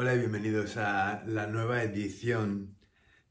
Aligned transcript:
Hola 0.00 0.14
y 0.14 0.18
bienvenidos 0.18 0.76
a 0.76 1.24
la 1.26 1.48
nueva 1.48 1.82
edición 1.82 2.76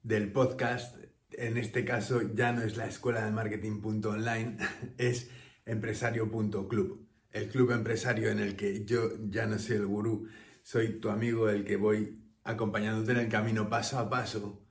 del 0.04 0.34
podcast. 0.34 0.98
En 1.32 1.56
este 1.56 1.86
caso 1.86 2.22
ya 2.34 2.52
no 2.52 2.62
es 2.62 2.76
la 2.76 2.88
escuela 2.88 3.24
de 3.24 3.32
marketing.online, 3.32 4.58
es 4.98 5.32
empresario.club. 5.66 7.08
El 7.32 7.48
club 7.48 7.72
empresario 7.72 8.30
en 8.30 8.40
el 8.40 8.58
que 8.58 8.84
yo 8.84 9.12
ya 9.30 9.46
no 9.46 9.60
soy 9.60 9.78
el 9.78 9.86
gurú, 9.86 10.28
soy 10.62 11.00
tu 11.00 11.10
amigo 11.10 11.50
el 11.50 11.64
que 11.64 11.78
voy 11.78 12.22
acompañándote 12.44 13.14
en 13.14 13.20
el 13.20 13.30
camino 13.30 13.70
paso 13.70 13.98
a 13.98 14.10
paso 14.10 14.62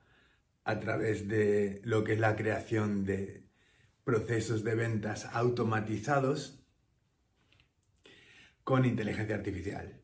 a 0.64 0.78
través 0.78 1.26
de 1.28 1.80
lo 1.82 2.04
que 2.04 2.12
es 2.12 2.20
la 2.20 2.36
creación 2.36 3.06
de 3.06 3.46
procesos 4.04 4.64
de 4.64 4.74
ventas 4.74 5.30
automatizados 5.32 6.62
con 8.64 8.84
inteligencia 8.84 9.34
artificial. 9.34 10.02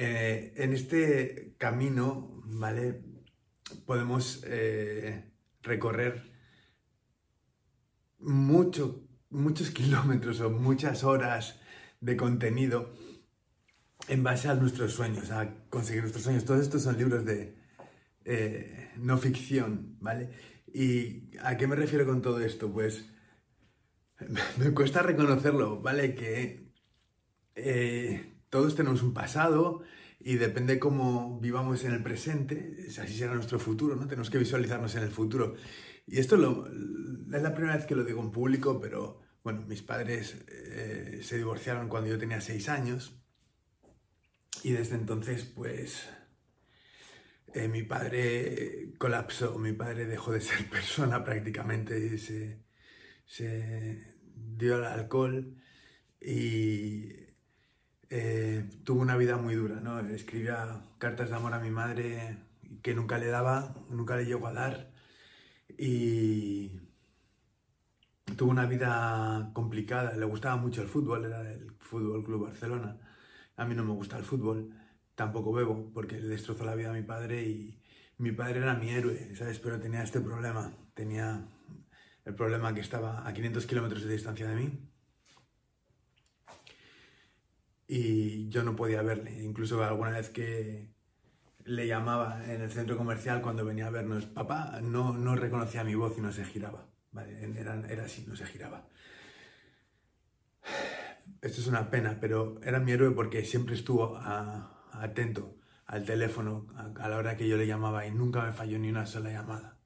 Eh, 0.00 0.52
en 0.54 0.74
este 0.74 1.56
camino, 1.58 2.40
¿vale? 2.44 3.02
Podemos 3.84 4.44
eh, 4.46 5.32
recorrer 5.60 6.22
mucho, 8.20 9.08
muchos 9.28 9.70
kilómetros 9.78 10.40
o 10.40 10.50
muchas 10.50 11.02
horas 11.02 11.58
de 12.00 12.16
contenido 12.16 12.94
en 14.06 14.22
base 14.22 14.46
a 14.46 14.54
nuestros 14.54 14.92
sueños, 14.92 15.32
a 15.32 15.66
conseguir 15.68 16.02
nuestros 16.02 16.22
sueños. 16.22 16.44
Todos 16.44 16.60
estos 16.60 16.84
son 16.84 16.96
libros 16.96 17.24
de 17.24 17.58
eh, 18.24 18.92
no 18.98 19.18
ficción, 19.18 19.96
¿vale? 19.98 20.30
¿Y 20.72 21.36
a 21.42 21.56
qué 21.56 21.66
me 21.66 21.74
refiero 21.74 22.06
con 22.06 22.22
todo 22.22 22.38
esto? 22.38 22.72
Pues 22.72 23.10
me 24.58 24.72
cuesta 24.74 25.02
reconocerlo, 25.02 25.82
¿vale? 25.82 26.14
Que 26.14 26.72
todos 28.50 28.74
tenemos 28.74 29.02
un 29.02 29.14
pasado 29.14 29.82
y 30.20 30.36
depende 30.36 30.78
cómo 30.78 31.38
vivamos 31.40 31.84
en 31.84 31.92
el 31.92 32.02
presente, 32.02 32.76
así 33.00 33.16
será 33.16 33.34
nuestro 33.34 33.58
futuro, 33.58 33.96
¿no? 33.96 34.06
Tenemos 34.06 34.30
que 34.30 34.38
visualizarnos 34.38 34.94
en 34.96 35.02
el 35.04 35.10
futuro. 35.10 35.54
Y 36.06 36.18
esto 36.18 36.36
lo, 36.36 36.66
es 36.66 37.42
la 37.42 37.54
primera 37.54 37.76
vez 37.76 37.86
que 37.86 37.94
lo 37.94 38.04
digo 38.04 38.20
en 38.20 38.30
público, 38.30 38.80
pero 38.80 39.20
bueno, 39.44 39.64
mis 39.66 39.82
padres 39.82 40.36
eh, 40.48 41.20
se 41.22 41.36
divorciaron 41.36 41.88
cuando 41.88 42.08
yo 42.08 42.18
tenía 42.18 42.40
seis 42.40 42.68
años 42.68 43.22
y 44.62 44.72
desde 44.72 44.96
entonces 44.96 45.44
pues 45.44 46.08
eh, 47.54 47.68
mi 47.68 47.82
padre 47.82 48.92
colapsó, 48.98 49.58
mi 49.58 49.72
padre 49.72 50.06
dejó 50.06 50.32
de 50.32 50.40
ser 50.40 50.68
persona 50.70 51.24
prácticamente 51.24 51.98
y 51.98 52.18
se, 52.18 52.64
se 53.24 54.16
dio 54.34 54.76
al 54.76 54.84
alcohol 54.84 55.56
y 56.20 57.27
eh, 58.10 58.68
tuvo 58.84 59.02
una 59.02 59.16
vida 59.16 59.36
muy 59.36 59.54
dura, 59.54 59.80
¿no? 59.80 60.00
Escribía 60.00 60.82
cartas 60.98 61.30
de 61.30 61.36
amor 61.36 61.54
a 61.54 61.60
mi 61.60 61.70
madre 61.70 62.38
que 62.82 62.94
nunca 62.94 63.18
le 63.18 63.28
daba, 63.28 63.74
nunca 63.90 64.16
le 64.16 64.24
llegó 64.24 64.46
a 64.46 64.52
dar 64.52 64.90
y 65.76 66.72
tuvo 68.36 68.50
una 68.50 68.66
vida 68.66 69.50
complicada, 69.54 70.16
le 70.16 70.26
gustaba 70.26 70.56
mucho 70.56 70.82
el 70.82 70.88
fútbol, 70.88 71.24
era 71.26 71.42
del 71.42 71.72
Fútbol 71.80 72.24
Club 72.24 72.46
Barcelona. 72.46 72.98
A 73.56 73.64
mí 73.64 73.74
no 73.74 73.84
me 73.84 73.92
gusta 73.92 74.16
el 74.18 74.24
fútbol, 74.24 74.72
tampoco 75.14 75.52
bebo 75.52 75.90
porque 75.92 76.20
le 76.20 76.28
destrozó 76.28 76.64
la 76.64 76.74
vida 76.74 76.90
a 76.90 76.94
mi 76.94 77.02
padre 77.02 77.42
y 77.44 77.82
mi 78.18 78.32
padre 78.32 78.60
era 78.60 78.74
mi 78.74 78.90
héroe, 78.90 79.34
¿sabes? 79.36 79.58
Pero 79.58 79.80
tenía 79.80 80.02
este 80.02 80.20
problema, 80.20 80.72
tenía 80.94 81.46
el 82.24 82.34
problema 82.34 82.74
que 82.74 82.80
estaba 82.80 83.26
a 83.26 83.32
500 83.32 83.66
kilómetros 83.66 84.04
de 84.04 84.12
distancia 84.12 84.48
de 84.48 84.56
mí 84.56 84.87
y 87.88 88.48
yo 88.50 88.62
no 88.62 88.76
podía 88.76 89.02
verle, 89.02 89.42
incluso 89.42 89.82
alguna 89.82 90.10
vez 90.10 90.28
que 90.30 90.92
le 91.64 91.86
llamaba 91.86 92.44
en 92.44 92.60
el 92.62 92.70
centro 92.70 92.96
comercial 92.96 93.42
cuando 93.42 93.64
venía 93.64 93.86
a 93.88 93.90
vernos, 93.90 94.26
papá, 94.26 94.80
no, 94.82 95.14
no 95.14 95.34
reconocía 95.36 95.84
mi 95.84 95.94
voz 95.94 96.16
y 96.18 96.20
no 96.20 96.30
se 96.32 96.44
giraba. 96.44 96.86
Era, 97.56 97.82
era 97.88 98.04
así, 98.04 98.24
no 98.28 98.36
se 98.36 98.46
giraba. 98.46 98.86
Esto 101.40 101.60
es 101.60 101.66
una 101.66 101.90
pena, 101.90 102.18
pero 102.20 102.60
era 102.62 102.80
mi 102.80 102.92
héroe 102.92 103.10
porque 103.12 103.44
siempre 103.44 103.74
estuvo 103.74 104.18
atento 104.92 105.56
al 105.86 106.04
teléfono 106.04 106.66
a, 106.76 107.08
la 107.08 107.16
hora 107.16 107.36
que 107.36 107.48
yo 107.48 107.56
le 107.56 107.66
llamaba 107.66 108.06
y 108.06 108.10
nunca 108.10 108.42
me 108.42 108.52
falló 108.52 108.78
ni 108.78 108.90
una 108.90 109.06
sola 109.06 109.30
llamada. 109.30 109.78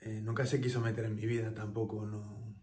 Eh, 0.00 0.20
nunca 0.22 0.46
se 0.46 0.60
quiso 0.60 0.80
meter 0.80 1.04
en 1.04 1.16
mi 1.16 1.26
vida 1.26 1.54
tampoco, 1.54 2.06
no, 2.06 2.56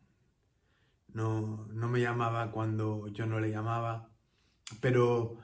no, 1.13 1.67
no 1.71 1.87
me 1.89 2.01
llamaba 2.01 2.51
cuando 2.51 3.07
yo 3.07 3.25
no 3.25 3.39
le 3.39 3.49
llamaba. 3.49 4.08
Pero, 4.81 5.37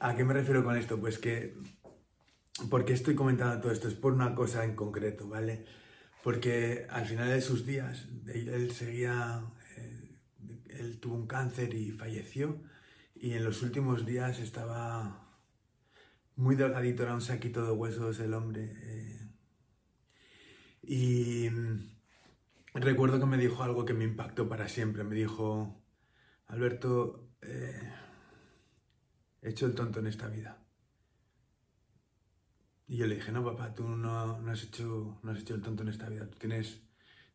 ¿a 0.00 0.14
qué 0.14 0.24
me 0.24 0.34
refiero 0.34 0.64
con 0.64 0.76
esto? 0.76 0.98
Pues 1.00 1.18
que, 1.18 1.54
¿por 2.70 2.84
qué 2.84 2.92
estoy 2.92 3.14
comentando 3.14 3.60
todo 3.60 3.72
esto? 3.72 3.88
Es 3.88 3.94
por 3.94 4.12
una 4.12 4.34
cosa 4.34 4.64
en 4.64 4.74
concreto, 4.74 5.28
¿vale? 5.28 5.64
porque 6.26 6.88
al 6.90 7.06
final 7.06 7.28
de 7.28 7.40
sus 7.40 7.64
días 7.64 8.08
él 8.26 8.72
seguía, 8.72 9.44
eh, 9.76 10.18
él 10.70 10.98
tuvo 10.98 11.14
un 11.14 11.28
cáncer 11.28 11.72
y 11.72 11.92
falleció 11.92 12.60
y 13.14 13.34
en 13.34 13.44
los 13.44 13.62
últimos 13.62 14.04
días 14.04 14.40
estaba 14.40 15.24
muy 16.34 16.56
delgadito, 16.56 17.04
era 17.04 17.14
un 17.14 17.20
saquito 17.20 17.64
de 17.64 17.70
huesos 17.70 18.18
el 18.18 18.34
hombre. 18.34 18.72
Eh, 18.76 19.28
y 20.82 21.48
recuerdo 22.74 23.20
que 23.20 23.26
me 23.26 23.38
dijo 23.38 23.62
algo 23.62 23.84
que 23.84 23.94
me 23.94 24.02
impactó 24.02 24.48
para 24.48 24.66
siempre, 24.66 25.04
me 25.04 25.14
dijo, 25.14 25.80
Alberto, 26.48 27.28
eh, 27.42 27.88
he 29.42 29.50
hecho 29.50 29.66
el 29.66 29.74
tonto 29.74 30.00
en 30.00 30.06
esta 30.06 30.28
vida. 30.28 30.58
Y 32.88 32.98
yo 32.98 33.06
le 33.06 33.16
dije, 33.16 33.32
no, 33.32 33.44
papá, 33.44 33.74
tú 33.74 33.88
no, 33.88 34.38
has, 34.48 34.62
hecho, 34.62 35.18
no 35.22 35.32
has 35.32 35.40
hecho 35.40 35.54
el 35.54 35.62
tonto 35.62 35.82
en 35.82 35.88
esta 35.88 36.08
vida. 36.08 36.28
Tú 36.28 36.38
tienes 36.38 36.82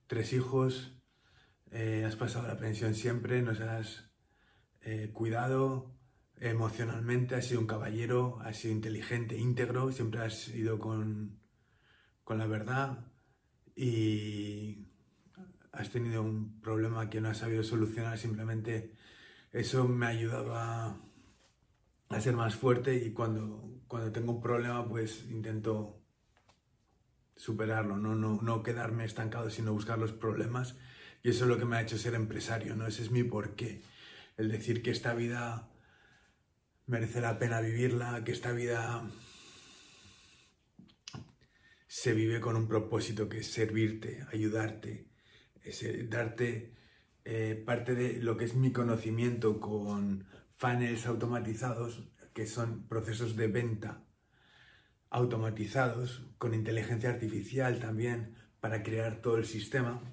tres 0.08 0.32
hijos, 0.34 0.94
eh, 1.72 2.06
has 2.06 2.16
pasado 2.16 2.48
la 2.48 2.58
pensión 2.58 2.96
siempre, 2.96 3.42
nos 3.42 3.60
has 3.60 4.10
eh, 4.82 5.12
cuidado 5.14 5.94
emocionalmente, 6.38 7.36
has 7.36 7.46
sido 7.46 7.60
un 7.60 7.68
caballero, 7.68 8.40
has 8.42 8.58
sido 8.58 8.74
inteligente, 8.74 9.38
íntegro, 9.38 9.92
siempre 9.92 10.22
has 10.22 10.48
ido 10.50 10.80
con, 10.80 11.40
con 12.24 12.38
la 12.38 12.48
verdad 12.48 13.06
y 13.76 14.88
has 15.72 15.90
tenido 15.90 16.24
un 16.24 16.60
problema 16.62 17.10
que 17.10 17.22
no 17.22 17.30
has 17.30 17.40
sabido 17.40 17.64
solucionar, 17.64 18.18
simplemente 18.18 18.96
eso 19.52 19.88
me 19.88 20.06
ha 20.06 20.10
ayudado 20.10 20.56
a 20.56 20.98
a 22.14 22.22
ser 22.22 22.36
más 22.36 22.56
fuerte 22.56 22.96
y 22.96 23.12
cuando, 23.12 23.82
cuando 23.88 24.12
tengo 24.12 24.34
un 24.34 24.42
problema 24.42 24.88
pues 24.88 25.26
intento 25.30 26.02
superarlo, 27.36 27.98
¿no? 27.98 28.16
No, 28.16 28.40
no 28.42 28.64
quedarme 28.64 29.06
estancado, 29.06 29.50
sino 29.50 29.74
buscar 29.74 29.98
los 29.98 30.12
problemas. 30.14 30.78
Y 31.24 31.30
eso 31.30 31.46
es 31.46 31.50
lo 31.50 31.58
que 31.58 31.66
me 31.66 31.78
ha 31.78 31.82
hecho 31.82 31.98
ser 31.98 32.14
empresario, 32.14 32.76
¿no? 32.76 32.88
Ese 32.88 33.02
es 33.02 33.12
mi 33.12 33.24
porqué. 33.24 33.82
El 34.38 34.52
decir 34.52 34.82
que 34.82 34.92
esta 34.92 35.14
vida 35.14 35.70
merece 36.86 37.22
la 37.22 37.40
pena 37.40 37.62
vivirla, 37.62 38.24
que 38.24 38.32
esta 38.32 38.52
vida 38.52 39.04
se 41.88 42.14
vive 42.14 42.40
con 42.40 42.56
un 42.56 42.68
propósito 42.68 43.28
que 43.28 43.40
es 43.40 43.52
servirte, 43.52 44.26
ayudarte, 44.32 45.08
es 45.64 45.84
eh, 45.84 46.08
darte 46.10 46.74
eh, 47.26 47.62
parte 47.66 47.96
de 47.96 48.22
lo 48.22 48.38
que 48.38 48.46
es 48.46 48.56
mi 48.56 48.72
conocimiento 48.72 49.60
con 49.60 50.26
funnels 50.62 51.08
automatizados, 51.08 52.04
que 52.36 52.46
son 52.46 52.88
procesos 52.88 53.36
de 53.36 53.48
venta 53.48 54.04
automatizados 55.10 56.24
con 56.38 56.54
inteligencia 56.54 57.10
artificial 57.10 57.80
también 57.80 58.36
para 58.60 58.84
crear 58.84 59.22
todo 59.24 59.38
el 59.38 59.46
sistema 59.46 60.04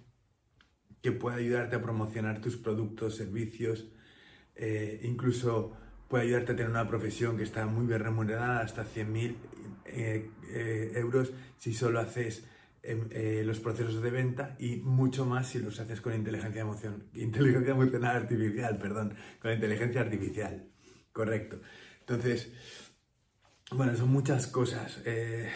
que 1.02 1.12
puede 1.12 1.36
ayudarte 1.36 1.76
a 1.76 1.82
promocionar 1.82 2.40
tus 2.40 2.56
productos, 2.56 3.14
servicios, 3.14 3.92
eh, 4.56 5.00
incluso 5.04 5.76
puede 6.08 6.24
ayudarte 6.24 6.52
a 6.52 6.56
tener 6.56 6.70
una 6.70 6.88
profesión 6.88 7.36
que 7.36 7.42
está 7.42 7.66
muy 7.66 7.86
bien 7.86 8.00
remunerada, 8.00 8.60
hasta 8.60 8.86
100.000 8.86 9.36
eh, 9.84 10.30
eh, 10.48 10.92
euros 10.94 11.30
si 11.58 11.74
solo 11.74 12.00
haces 12.00 12.48
em, 12.82 13.08
los 13.44 13.60
procesos 13.60 14.02
de 14.02 14.10
venta 14.10 14.56
y 14.58 14.76
mucho 14.76 15.26
más 15.26 15.48
si 15.48 15.58
los 15.58 15.80
haces 15.80 16.00
con 16.00 16.14
inteligencia, 16.14 16.62
emoción, 16.62 17.08
inteligencia 17.14 17.72
emocional 17.72 18.16
artificial, 18.16 18.78
perdón, 18.78 19.14
con 19.40 19.52
inteligencia 19.52 20.00
artificial, 20.00 20.68
correcto. 21.12 21.60
Entonces, 22.00 22.52
bueno, 23.72 23.94
son 23.96 24.10
muchas 24.10 24.46
cosas. 24.46 25.02
Eh, 25.04 25.50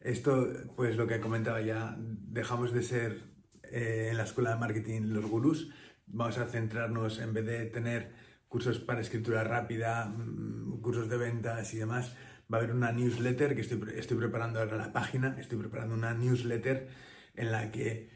esto, 0.00 0.48
pues 0.76 0.96
lo 0.96 1.06
que 1.06 1.20
comentaba 1.20 1.60
ya, 1.60 1.96
dejamos 1.98 2.72
de 2.72 2.82
ser 2.82 3.22
eh, 3.62 4.08
en 4.10 4.16
la 4.16 4.24
escuela 4.24 4.50
de 4.50 4.60
marketing 4.60 5.02
los 5.12 5.24
gurús, 5.24 5.70
vamos 6.06 6.36
a 6.38 6.46
centrarnos 6.46 7.20
en 7.20 7.32
vez 7.32 7.46
de 7.46 7.66
tener 7.66 8.12
cursos 8.48 8.78
para 8.80 9.00
escritura 9.00 9.44
rápida, 9.44 10.04
mm, 10.06 10.80
cursos 10.82 11.08
de 11.08 11.16
ventas 11.16 11.72
y 11.72 11.78
demás, 11.78 12.14
va 12.52 12.58
a 12.58 12.60
haber 12.60 12.74
una 12.74 12.92
newsletter 12.92 13.54
que 13.54 13.62
estoy, 13.62 13.80
estoy 13.96 14.16
preparando 14.16 14.60
ahora 14.60 14.76
la 14.76 14.92
página, 14.92 15.36
estoy 15.38 15.58
preparando 15.58 15.94
una 15.94 16.14
newsletter 16.14 16.88
en 17.34 17.52
la 17.52 17.70
que 17.70 18.10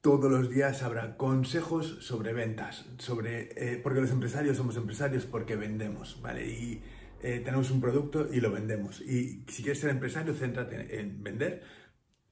todos 0.00 0.30
los 0.30 0.50
días 0.50 0.82
habrá 0.82 1.16
consejos 1.16 1.98
sobre 2.00 2.32
ventas, 2.32 2.86
sobre, 2.98 3.50
eh, 3.56 3.80
porque 3.82 4.00
los 4.00 4.10
empresarios 4.10 4.56
somos 4.56 4.76
empresarios 4.76 5.24
porque 5.24 5.56
vendemos, 5.56 6.20
¿vale? 6.20 6.46
Y 6.46 6.82
eh, 7.22 7.40
tenemos 7.44 7.70
un 7.70 7.80
producto 7.80 8.28
y 8.32 8.40
lo 8.40 8.50
vendemos. 8.50 9.00
Y 9.00 9.44
si 9.48 9.62
quieres 9.62 9.78
ser 9.78 9.90
empresario, 9.90 10.34
céntrate 10.34 11.00
en 11.00 11.22
vender 11.22 11.62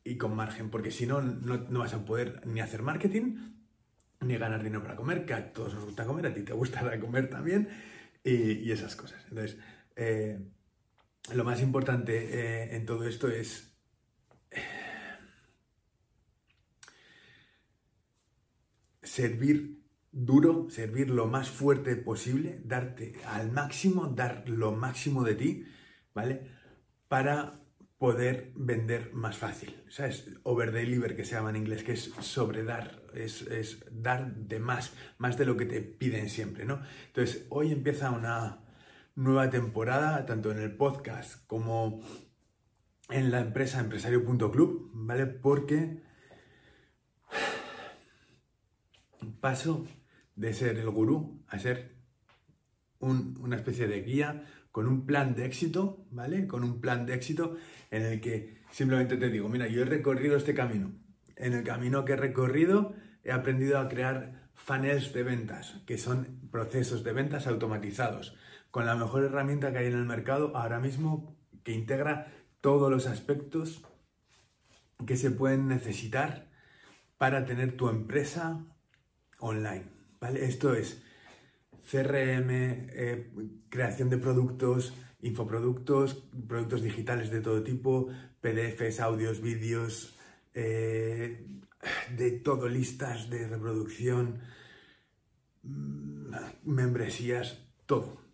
y 0.03 0.17
con 0.17 0.35
margen, 0.35 0.71
porque 0.71 0.91
si 0.91 1.07
no, 1.07 1.23
no 1.23 1.79
vas 1.79 1.95
a 1.95 2.05
poder 2.05 2.45
ni 2.47 2.61
hacer 2.61 2.83
marketing, 2.83 3.37
ni 4.21 4.37
ganar 4.37 4.63
dinero 4.63 4.83
para 4.83 4.97
comer, 4.97 5.25
que 5.25 5.35
a 5.35 5.53
todos 5.53 5.75
nos 5.75 5.85
gusta 5.85 6.05
comer, 6.05 6.27
a 6.27 6.35
ti 6.35 6.43
te 6.43 6.53
gusta 6.53 6.99
comer 7.01 7.31
también, 7.31 7.69
y, 8.25 8.71
esas 8.71 8.97
cosas. 8.97 9.25
Entonces, 9.29 9.59
eh, 9.97 10.41
lo 11.35 11.45
más 11.45 11.61
importante 11.61 12.15
eh, 12.17 12.77
en 12.77 12.87
todo 12.87 13.07
esto 13.07 13.29
es 13.29 13.71
servir 19.03 19.81
duro, 20.13 20.69
servir 20.71 21.11
lo 21.11 21.27
más 21.27 21.51
fuerte 21.51 21.97
posible, 21.97 22.61
darte 22.65 23.15
al 23.27 23.51
máximo, 23.51 24.07
dar 24.07 24.49
lo 24.49 24.73
máximo 24.73 25.25
de 25.25 25.35
ti, 25.35 25.65
¿vale? 26.15 26.49
Para 27.09 27.61
poder 27.99 28.53
vender 28.55 29.13
más 29.13 29.37
fácil. 29.37 29.77
¿Sabes? 29.89 30.29
Over 30.43 30.73
deliver, 30.73 31.17
que 31.17 31.25
se 31.25 31.35
llama 31.35 31.51
en 31.51 31.57
inglés, 31.57 31.83
que 31.83 31.93
es 31.93 32.13
sobredar, 32.21 33.03
es, 33.15 33.43
es 33.43 33.85
dar 33.91 34.35
de 34.35 34.59
más, 34.59 34.95
más 35.19 35.37
de 35.37 35.45
lo 35.45 35.57
que 35.57 35.67
te 35.67 35.81
piden 35.83 36.29
siempre, 36.29 36.65
¿no? 36.65 36.81
Entonces, 37.09 37.47
hoy 37.51 37.73
empieza 37.73 38.11
una 38.11 38.65
nueva 39.21 39.51
temporada, 39.51 40.25
tanto 40.25 40.51
en 40.51 40.59
el 40.59 40.75
podcast 40.75 41.47
como 41.47 42.01
en 43.11 43.31
la 43.31 43.41
empresa 43.41 43.79
empresario.club, 43.79 44.93
¿vale? 44.95 45.27
Porque 45.27 46.03
paso 49.41 49.87
de 50.37 50.55
ser 50.55 50.79
el 50.79 50.89
gurú 50.89 51.45
a 51.49 51.59
ser 51.59 51.97
una 53.01 53.57
especie 53.57 53.87
de 53.87 54.01
guía 54.01 54.47
con 54.73 54.87
un 54.87 55.05
plan 55.05 55.35
de 55.35 55.45
éxito, 55.45 56.07
¿vale? 56.11 56.47
Con 56.47 56.65
un 56.65 56.81
plan 56.81 57.05
de 57.05 57.15
éxito 57.15 57.57
en 57.91 58.03
el 58.03 58.23
que 58.23 58.63
simplemente 58.71 59.19
te 59.19 59.29
digo, 59.29 59.51
mira, 59.51 59.67
yo 59.67 59.83
he 59.83 59.85
recorrido 59.85 60.37
este 60.37 60.55
camino. 60.55 60.95
En 61.37 61.53
el 61.53 61.63
camino 61.63 62.07
que 62.07 62.15
he 62.15 62.17
recorrido 62.17 62.95
he 63.23 63.33
aprendido 63.33 63.79
a 63.81 63.89
crear 63.89 64.49
funnels 64.55 65.13
de 65.13 65.25
ventas, 65.25 65.83
que 65.87 65.99
son 65.99 66.49
procesos 66.51 67.05
de 67.05 67.13
ventas 67.13 67.47
automatizados, 67.47 68.35
con 68.71 68.87
la 68.87 68.95
mejor 68.95 69.25
herramienta 69.25 69.73
que 69.73 69.79
hay 69.79 69.87
en 69.87 69.95
el 69.95 70.07
mercado 70.07 70.57
ahora 70.57 70.81
mismo 70.81 71.37
que 71.65 71.73
integra 71.73 72.33
todos 72.61 72.91
los 72.91 73.07
aspectos 73.07 73.83
que 75.07 75.17
se 75.17 75.31
pueden 75.31 75.69
necesitar 75.69 76.51
para 77.19 77.45
tener 77.45 77.77
tu 77.77 77.89
empresa 77.89 78.65
online. 79.39 79.85
¿vale? 80.21 80.45
Esto 80.45 80.75
es 80.75 81.03
CRM, 81.91 82.51
eh, 82.51 83.33
creación 83.69 84.11
de 84.11 84.19
productos, 84.19 84.95
infoproductos, 85.21 86.29
productos 86.49 86.83
digitales 86.83 87.31
de 87.31 87.41
todo 87.41 87.63
tipo, 87.63 88.09
PDFs, 88.41 89.01
audios, 89.01 89.41
vídeos, 89.41 90.19
eh, 90.55 91.47
de 92.17 92.31
todo, 92.33 92.69
listas 92.69 93.31
de 93.31 93.49
reproducción, 93.49 94.41
mm, 95.63 96.35
membresías, 96.65 97.59
todo. 97.87 98.30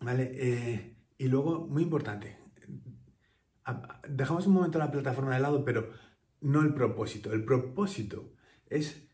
¿Vale? 0.00 0.30
Eh, 0.34 0.96
y 1.18 1.28
luego, 1.28 1.66
muy 1.66 1.82
importante, 1.82 2.38
dejamos 4.08 4.46
un 4.46 4.54
momento 4.54 4.78
la 4.78 4.90
plataforma 4.90 5.34
de 5.34 5.40
lado, 5.40 5.64
pero 5.64 5.90
no 6.40 6.62
el 6.62 6.74
propósito. 6.74 7.32
El 7.32 7.44
propósito 7.44 8.32
es 8.68 9.08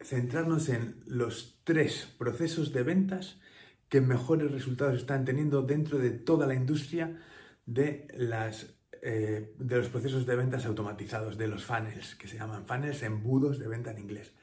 centrarnos 0.00 0.68
en 0.68 1.02
los 1.06 1.60
tres 1.64 2.14
procesos 2.18 2.72
de 2.72 2.82
ventas 2.82 3.40
que 3.88 4.00
mejores 4.00 4.50
resultados 4.50 4.96
están 4.96 5.24
teniendo 5.24 5.62
dentro 5.62 5.98
de 5.98 6.10
toda 6.10 6.46
la 6.46 6.54
industria 6.54 7.20
de, 7.66 8.08
las, 8.16 8.74
eh, 9.02 9.54
de 9.58 9.76
los 9.76 9.88
procesos 9.88 10.26
de 10.26 10.36
ventas 10.36 10.66
automatizados, 10.66 11.38
de 11.38 11.48
los 11.48 11.64
funnels, 11.64 12.14
que 12.14 12.28
se 12.28 12.38
llaman 12.38 12.66
funnels, 12.66 13.02
embudos 13.02 13.58
de 13.58 13.68
venta 13.68 13.90
en 13.90 13.98
inglés. 13.98 14.34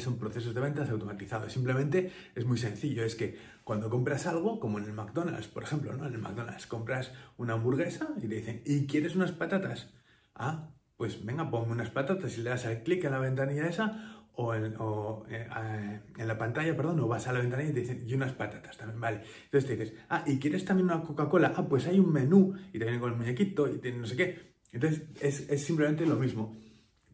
Son 0.00 0.18
procesos 0.18 0.54
de 0.54 0.60
ventas 0.60 0.90
automatizados. 0.90 1.52
Simplemente 1.52 2.12
es 2.34 2.44
muy 2.44 2.58
sencillo. 2.58 3.04
Es 3.04 3.14
que 3.14 3.38
cuando 3.64 3.88
compras 3.88 4.26
algo, 4.26 4.60
como 4.60 4.78
en 4.78 4.84
el 4.84 4.92
McDonald's, 4.92 5.48
por 5.48 5.62
ejemplo, 5.62 5.92
¿no? 5.96 6.06
En 6.06 6.14
el 6.14 6.20
McDonald's 6.20 6.66
compras 6.66 7.12
una 7.36 7.54
hamburguesa 7.54 8.08
y 8.18 8.28
te 8.28 8.34
dicen, 8.34 8.62
¿y 8.66 8.86
quieres 8.86 9.16
unas 9.16 9.32
patatas? 9.32 9.88
Ah, 10.34 10.70
pues 10.96 11.24
venga, 11.24 11.48
ponme 11.50 11.72
unas 11.72 11.90
patatas 11.90 12.36
y 12.36 12.42
le 12.42 12.50
das 12.50 12.66
al 12.66 12.82
clic 12.82 13.04
en 13.04 13.12
la 13.12 13.18
ventanilla 13.18 13.66
esa 13.66 14.18
o, 14.40 14.54
eh, 14.54 16.00
en, 16.16 16.28
la 16.28 16.38
pantalla, 16.38 16.76
perdón, 16.76 17.00
o 17.00 17.08
vas 17.08 17.26
a 17.26 17.32
la 17.32 17.40
ventanilla 17.40 17.70
y 17.70 17.72
te 17.72 17.80
dicen, 17.80 18.04
y 18.06 18.14
unas 18.14 18.32
patatas 18.32 18.76
también, 18.76 19.00
vale. 19.00 19.22
Entonces 19.44 19.66
te 19.66 19.76
dices, 19.76 19.98
ah, 20.08 20.22
¿y 20.26 20.38
quieres 20.38 20.64
también 20.64 20.86
una 20.86 21.02
Coca-Cola? 21.02 21.54
Ah, 21.56 21.66
pues 21.68 21.86
hay 21.88 21.98
un 21.98 22.12
menú 22.12 22.54
y 22.72 22.78
te 22.78 22.84
viene 22.84 23.00
con 23.00 23.12
el 23.12 23.18
muñequito 23.18 23.68
y 23.68 23.78
tiene 23.78 23.98
no 23.98 24.06
sé 24.06 24.16
qué. 24.16 24.54
Entonces 24.72 25.08
es, 25.20 25.64
simplemente 25.64 26.06
lo 26.06 26.16
mismo. 26.16 26.56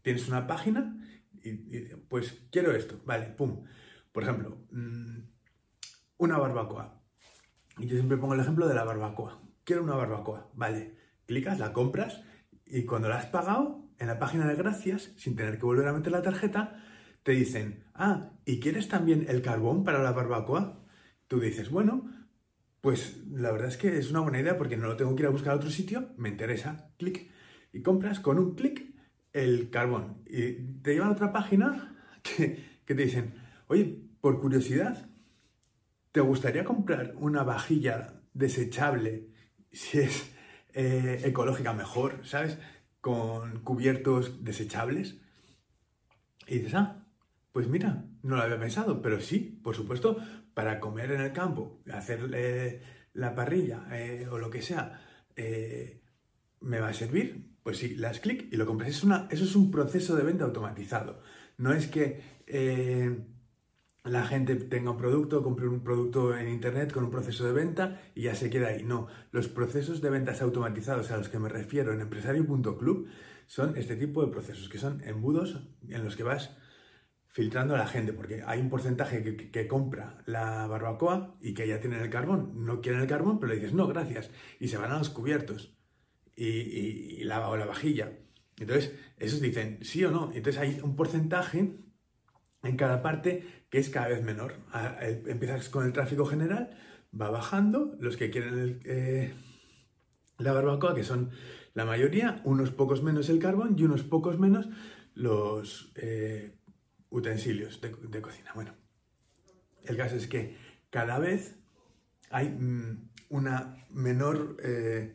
Tienes 0.03 0.29
una 0.29 0.47
página 0.47 1.01
y, 1.45 1.95
pues 2.09 2.47
quiero 2.51 2.73
esto, 2.73 3.01
vale, 3.05 3.27
pum. 3.27 3.65
Por 4.13 4.23
ejemplo, 4.23 4.59
mm, 4.71 5.19
una 6.19 6.39
barbacoa. 6.39 7.03
Y 7.79 7.87
yo 7.87 7.97
siempre 7.97 8.17
pongo 8.17 8.35
el 8.35 8.41
ejemplo 8.41 8.69
de 8.69 8.75
la 8.75 8.85
barbacoa. 8.85 9.43
Quiero 9.65 9.83
una 9.83 9.97
barbacoa, 9.97 10.51
vale. 10.55 10.97
Clicas, 11.27 11.59
la 11.59 11.73
compras 11.73 12.23
y 12.67 12.85
cuando 12.85 13.09
la 13.09 13.19
has 13.19 13.27
pagado, 13.27 13.85
en 13.99 14.07
la 14.07 14.19
página 14.19 14.47
de 14.47 14.57
gracias, 14.57 15.13
sin 15.17 15.37
tener 15.37 15.59
que 15.59 15.67
volver 15.67 15.89
a 15.89 15.93
meter 15.93 16.13
la 16.13 16.23
tarjeta, 16.23 16.83
te 17.23 17.33
dicen, 17.33 17.85
ah, 17.95 18.33
¿y 18.45 18.61
quieres 18.61 18.89
también 18.89 19.27
el 19.29 19.43
carbón 19.43 19.85
para 19.85 20.03
la 20.03 20.13
barbacoa? 20.13 20.85
Tú 21.27 21.41
dices, 21.41 21.71
bueno, 21.71 22.11
pues 22.81 23.25
la 23.31 23.51
verdad 23.51 23.69
es 23.69 23.77
que 23.77 23.97
es 23.99 24.11
una 24.11 24.21
buena 24.21 24.41
idea 24.41 24.59
porque 24.59 24.77
no 24.77 24.87
lo 24.87 24.97
tengo 24.97 25.15
que 25.17 25.23
ir 25.23 25.27
a 25.27 25.31
buscar 25.31 25.55
a 25.55 25.57
otro 25.57 25.71
sitio, 25.71 26.11
me 26.17 26.29
interesa, 26.29 26.93
clic, 26.99 27.31
y 27.73 27.83
compras 27.83 28.21
con 28.21 28.39
un 28.39 28.55
clic 28.55 28.94
el 29.35 29.69
carbón. 29.69 30.23
Y 30.27 30.53
te 30.83 30.95
llevan 30.95 31.11
a 31.11 31.13
otra 31.13 31.33
página 31.33 31.95
que, 32.23 32.65
te 32.87 32.95
dicen, 32.95 33.35
oye, 33.67 34.01
por 34.23 34.41
curiosidad, 34.41 35.11
¿te 36.13 36.21
gustaría 36.21 36.65
comprar 36.65 37.15
una 37.19 37.43
vajilla 37.43 38.23
desechable 38.33 39.29
si 39.71 39.99
es 39.99 40.35
eh, 40.73 41.21
ecológica 41.25 41.75
mejor, 41.75 42.27
¿sabes? 42.27 42.59
Con 43.03 43.61
cubiertos 43.61 44.43
desechables. 44.45 45.21
Y 46.47 46.59
dices, 46.59 46.75
ah, 46.75 47.05
pues 47.53 47.69
mira, 47.69 48.05
no 48.23 48.37
lo 48.37 48.43
había 48.43 48.59
pensado, 48.59 49.03
pero 49.03 49.21
sí, 49.21 49.61
por 49.63 49.75
supuesto, 49.75 50.17
para 50.55 50.81
comer 50.81 51.11
en 51.13 51.21
el 51.21 51.33
campo, 51.33 51.83
hacer 51.93 52.81
la 53.13 53.35
parrilla 53.35 53.87
eh, 53.93 54.27
o 54.31 54.39
lo 54.39 54.51
que 54.51 54.63
sea, 54.63 55.01
eh, 55.37 56.04
me 56.65 56.81
va 56.81 56.89
a 56.89 56.95
servir. 56.95 57.53
Pues 57.63 57.79
sí, 57.79 57.95
las 57.95 58.21
clic 58.21 58.53
y 58.53 58.57
lo 58.57 58.67
compras. 58.67 58.91
Eso 58.91 59.25
es 59.31 59.57
un 59.57 59.71
proceso 59.71 60.17
de 60.17 60.25
venta 60.25 60.45
automatizado. 60.45 61.23
No 61.57 61.73
es 61.73 61.87
que 61.87 62.21
eh, 62.47 63.25
la 64.05 64.27
gente 64.27 64.57
tenga 64.57 64.91
un 64.91 64.99
producto, 64.99 65.43
compre 65.43 65.67
un 65.67 65.83
producto 65.83 66.37
en 66.37 66.49
internet 66.49 66.93
con 66.93 67.05
un 67.05 67.11
proceso 67.11 67.47
de 67.47 67.53
venta 67.53 68.03
y 68.15 68.23
ya 68.23 68.35
se 68.35 68.51
queda 68.51 68.69
ahí. 68.69 68.83
No, 68.83 69.07
los 69.33 69.49
procesos 69.49 70.03
de 70.03 70.11
ventas 70.11 70.43
automatizados 70.43 71.11
a 71.11 71.17
los 71.17 71.31
que 71.31 71.39
me 71.39 71.49
refiero 71.49 71.93
en 71.93 72.03
empresario.club 72.03 73.09
son 73.47 73.77
este 73.77 73.97
tipo 73.97 74.25
de 74.25 74.31
procesos, 74.31 74.69
que 74.69 74.79
son 74.79 75.03
embudos 75.05 75.67
en 75.89 76.05
los 76.05 76.17
que 76.17 76.23
vas 76.23 76.57
filtrando 77.29 77.75
a 77.75 77.79
la 77.79 77.87
gente, 77.87 78.13
porque 78.13 78.43
hay 78.47 78.61
un 78.61 78.71
porcentaje 78.71 79.51
que, 79.51 79.67
compra 79.67 80.23
la 80.27 80.67
barbacoa 80.69 81.37
y 81.41 81.53
que 81.53 81.67
ya 81.67 81.81
tienen 81.81 82.01
el 82.01 82.09
carbón, 82.09 82.65
no 82.65 82.81
quieren 82.81 83.01
el 83.01 83.09
carbón, 83.09 83.41
pero 83.41 83.53
le 83.53 83.59
dices, 83.59 83.75
no, 83.75 83.89
gracias, 83.89 84.31
y 84.61 84.69
se 84.69 84.77
van 84.77 84.93
a 84.93 84.99
los 84.99 85.11
cubiertos 85.11 85.77
y, 86.37 87.25
la, 87.25 87.49
o 87.49 87.57
la 87.57 87.67
vajilla. 87.67 88.13
Entonces, 88.59 88.95
esos 89.19 89.41
dicen 89.41 89.79
sí 89.83 90.05
o 90.05 90.11
no. 90.11 90.31
Entonces 90.35 90.61
hay 90.61 90.81
un 90.83 90.97
porcentaje 90.97 91.77
en 92.63 92.77
cada 92.77 93.03
parte 93.03 93.65
que 93.71 93.79
es 93.79 93.91
cada 93.91 94.09
vez 94.09 94.23
menor. 94.23 94.55
Empiezas 95.27 95.69
con 95.69 95.85
el 95.85 95.93
tráfico 95.93 96.25
general, 96.25 96.71
va 97.19 97.31
bajando, 97.31 97.97
los 98.01 98.17
que 98.17 98.31
quieren 98.31 98.81
eh, 98.85 99.35
la 100.39 100.53
barbacoa, 100.53 100.95
que 100.95 101.05
son 101.05 101.31
la 101.75 101.85
mayoría, 101.85 102.41
unos 102.45 102.71
pocos 102.71 103.03
menos 103.03 103.29
el 103.29 103.41
carbón 103.41 103.77
y 103.79 103.85
unos 103.85 104.03
pocos 104.03 104.39
menos 104.39 104.69
los... 105.15 105.93
Eh, 105.97 106.55
utensilios 107.15 107.81
de, 107.81 108.21
cocina. 108.21 108.51
Bueno, 108.55 108.75
el 109.85 109.97
caso 109.97 110.17
es 110.17 110.27
que 110.27 110.57
cada 110.91 111.21
vez 111.21 111.57
hay 112.31 112.49
mm, 112.49 113.09
una 113.29 113.77
menor, 113.91 114.57
eh, 114.65 115.15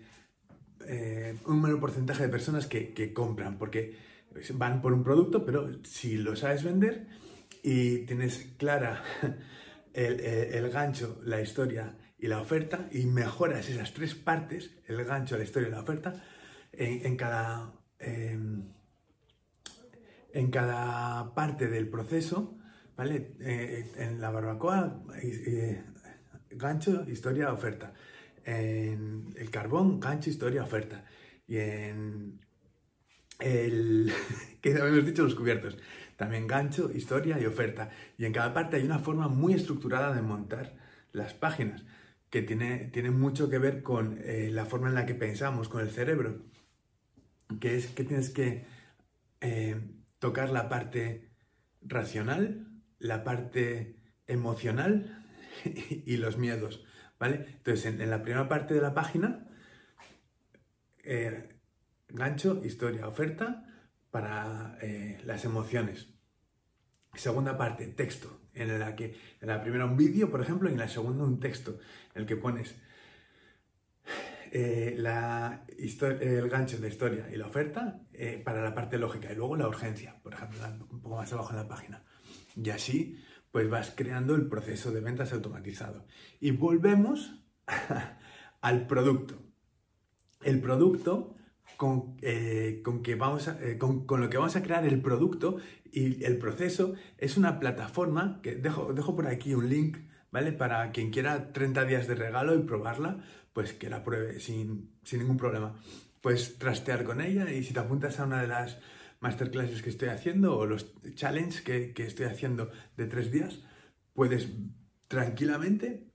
eh, 0.91 1.35
un 1.45 1.61
menor 1.61 1.79
porcentaje 1.79 2.23
de 2.23 2.29
personas 2.29 2.65
que, 2.65 3.13
compran, 3.13 3.59
porque 3.59 3.95
van 4.55 4.81
por 4.81 4.91
un 4.91 5.03
producto, 5.03 5.45
pero 5.45 5.83
si 5.83 6.17
lo 6.17 6.35
sabes 6.35 6.63
vender 6.63 7.05
y 7.61 7.99
tienes 8.07 8.55
clara 8.57 9.03
el, 9.93 10.69
gancho, 10.71 11.21
la 11.23 11.41
historia 11.41 11.95
y 12.17 12.25
la 12.25 12.41
oferta, 12.41 12.89
y 12.91 13.05
mejoras 13.05 13.69
esas 13.69 13.93
tres 13.93 14.15
partes, 14.15 14.71
el 14.87 15.05
gancho, 15.05 15.37
la 15.37 15.43
historia 15.43 15.67
y 15.67 15.71
la 15.71 15.81
oferta, 15.81 16.23
en, 16.73 17.15
cada... 17.15 17.71
Em, 17.99 18.73
en 20.31 20.51
cada 20.51 21.35
parte 21.35 21.67
del 21.67 21.87
proceso, 21.87 22.57
¿vale? 22.97 23.35
Eh, 23.39 23.91
en 23.97 24.21
la 24.21 24.31
barbacoa, 24.31 25.03
gancho, 26.49 27.03
historia, 27.07 27.53
oferta. 27.53 27.93
En 28.45 29.33
el 29.37 29.49
carbón, 29.49 29.99
gancho, 29.99 30.29
historia, 30.29 30.63
oferta. 30.63 31.05
Y 31.47 31.57
en 31.57 32.39
el 33.39 34.11
que 34.61 34.73
habíamos 34.73 35.05
dicho 35.05 35.23
los 35.23 35.35
cubiertos. 35.35 35.77
También 36.15 36.47
gancho, 36.47 36.91
historia 36.93 37.39
y 37.39 37.45
oferta. 37.45 37.89
Y 38.17 38.25
en 38.25 38.33
cada 38.33 38.53
parte 38.53 38.75
hay 38.75 38.83
una 38.83 38.99
forma 38.99 39.27
muy 39.27 39.53
estructurada 39.53 40.13
de 40.13 40.21
montar 40.21 40.75
las 41.11 41.33
páginas, 41.33 41.85
que 42.29 42.41
tiene, 42.41 42.89
tiene 42.91 43.09
mucho 43.09 43.49
que 43.49 43.57
ver 43.57 43.81
con 43.81 44.19
eh, 44.23 44.49
la 44.51 44.65
forma 44.65 44.89
en 44.89 44.95
la 44.95 45.05
que 45.05 45.15
pensamos, 45.15 45.69
con 45.69 45.81
el 45.81 45.89
cerebro, 45.89 46.41
que 47.59 47.75
es 47.75 47.87
que 47.87 48.03
tienes 48.03 48.29
que 48.29 48.65
eh, 49.41 49.79
tocar 50.19 50.49
la 50.49 50.69
parte 50.69 51.29
racional, 51.81 52.67
la 52.99 53.23
parte 53.23 53.95
emocional 54.27 55.25
y 55.65 56.17
los 56.17 56.37
miedos, 56.37 56.83
¿vale? 57.19 57.45
Entonces, 57.57 57.85
en, 57.85 58.09
la 58.09 58.21
primera 58.21 58.47
parte 58.47 58.73
de 58.73 58.81
la 58.81 58.93
página, 58.93 59.47
eh, 61.03 61.49
gancho, 62.07 62.61
historia, 62.63 63.07
oferta 63.07 63.65
para 64.11 64.77
eh, 64.81 65.19
las 65.25 65.45
emociones. 65.45 66.07
Segunda 67.13 67.57
parte, 67.57 67.87
texto, 67.87 68.41
en 68.53 68.79
la 68.79 68.95
que 68.95 69.15
en 69.41 69.47
la 69.47 69.61
primera 69.61 69.85
un 69.85 69.97
vídeo, 69.97 70.29
por 70.29 70.41
ejemplo, 70.41 70.69
y 70.69 70.73
en 70.73 70.79
la 70.79 70.87
segunda 70.87 71.23
un 71.23 71.39
texto, 71.39 71.79
en 72.13 72.21
el 72.21 72.27
que 72.27 72.35
pones 72.35 72.75
eh, 74.51 74.95
la 74.97 75.63
el 75.77 76.49
gancho 76.49 76.77
de 76.77 76.87
historia 76.87 77.29
y 77.31 77.37
la 77.37 77.47
oferta 77.47 78.01
eh, 78.13 78.41
para 78.43 78.63
la 78.63 78.73
parte 78.73 78.97
lógica 78.97 79.31
y 79.31 79.35
luego 79.35 79.55
la 79.55 79.67
urgencia, 79.67 80.15
por 80.23 80.33
ejemplo, 80.33 80.59
un 80.89 81.01
poco 81.01 81.15
más 81.17 81.31
abajo 81.31 81.51
en 81.51 81.57
la 81.57 81.67
página. 81.67 82.03
Y 82.55 82.69
así, 82.69 83.17
pues 83.51 83.69
vas 83.69 83.93
creando 83.95 84.35
el 84.35 84.47
proceso 84.47 84.91
de 84.91 85.01
ventas 85.01 85.33
automatizado. 85.33 86.05
Y 86.39 86.51
volvemos 86.51 87.33
al 88.61 88.87
producto. 88.87 89.41
El 90.41 90.61
producto 90.61 91.35
con, 91.77 92.17
eh, 92.21 92.83
que 93.03 93.15
vamos 93.15 93.47
eh, 93.47 93.77
con, 93.77 94.05
lo 94.21 94.29
que 94.29 94.37
vamos 94.37 94.55
a 94.55 94.63
crear 94.63 94.85
el 94.85 95.01
producto 95.01 95.57
y 95.91 96.23
el 96.23 96.37
proceso 96.37 96.93
es 97.17 97.37
una 97.37 97.59
plataforma 97.59 98.39
que 98.43 98.55
dejo, 98.55 98.93
dejo 98.93 99.15
por 99.15 99.27
aquí 99.27 99.53
un 99.53 99.69
link, 99.69 99.97
¿vale? 100.31 100.51
Para 100.51 100.91
quien 100.91 101.09
quiera 101.09 101.51
30 101.51 101.85
días 101.85 102.07
de 102.07 102.15
regalo 102.15 102.55
y 102.55 102.59
probarla, 102.59 103.23
pues 103.53 103.73
que 103.73 103.89
la 103.89 104.03
pruebe 104.03 104.39
sin, 104.39 104.91
sin 105.03 105.19
ningún 105.19 105.37
problema. 105.37 105.75
Puedes 106.21 106.57
trastear 106.57 107.03
con 107.03 107.21
ella 107.21 107.49
y 107.51 107.63
si 107.63 107.73
te 107.73 107.79
apuntas 107.79 108.19
a 108.19 108.25
una 108.25 108.41
de 108.41 108.47
las 108.47 108.77
masterclasses 109.19 109.81
que 109.81 109.89
estoy 109.89 110.09
haciendo 110.09 110.57
o 110.57 110.65
los 110.65 110.93
challenges 111.15 111.61
que, 111.61 111.93
que 111.93 112.03
estoy 112.03 112.25
haciendo 112.25 112.71
de 112.97 113.05
tres 113.05 113.31
días, 113.31 113.61
puedes 114.13 114.49
tranquilamente 115.07 116.09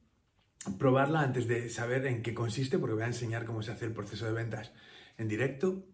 probarla 0.78 1.20
antes 1.20 1.46
de 1.46 1.68
saber 1.68 2.06
en 2.06 2.22
qué 2.22 2.34
consiste, 2.34 2.78
porque 2.78 2.94
voy 2.94 3.02
a 3.02 3.08
enseñar 3.08 3.44
cómo 3.44 3.62
se 3.62 3.72
hace 3.72 3.84
el 3.84 3.92
proceso 3.92 4.26
de 4.26 4.32
ventas 4.32 4.72
en 5.18 5.28
directo. 5.28 5.86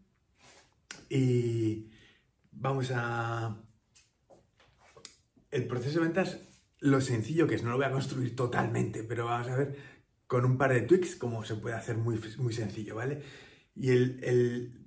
Y 1.08 1.90
vamos 2.52 2.90
a... 2.94 3.60
El 5.50 5.66
proceso 5.66 5.98
de 5.98 6.06
ventas, 6.06 6.38
lo 6.78 7.00
sencillo 7.00 7.48
que 7.48 7.56
es, 7.56 7.64
no 7.64 7.70
lo 7.70 7.76
voy 7.76 7.86
a 7.86 7.90
construir 7.90 8.36
totalmente, 8.36 9.02
pero 9.02 9.26
vamos 9.26 9.48
a 9.48 9.56
ver 9.56 9.76
con 10.28 10.44
un 10.44 10.56
par 10.56 10.72
de 10.72 10.82
tweaks 10.82 11.16
cómo 11.16 11.44
se 11.44 11.56
puede 11.56 11.74
hacer 11.74 11.96
muy, 11.96 12.20
muy 12.38 12.52
sencillo, 12.52 12.94
¿vale? 12.94 13.22
Y 13.74 13.90
el, 13.90 14.20
el, 14.22 14.79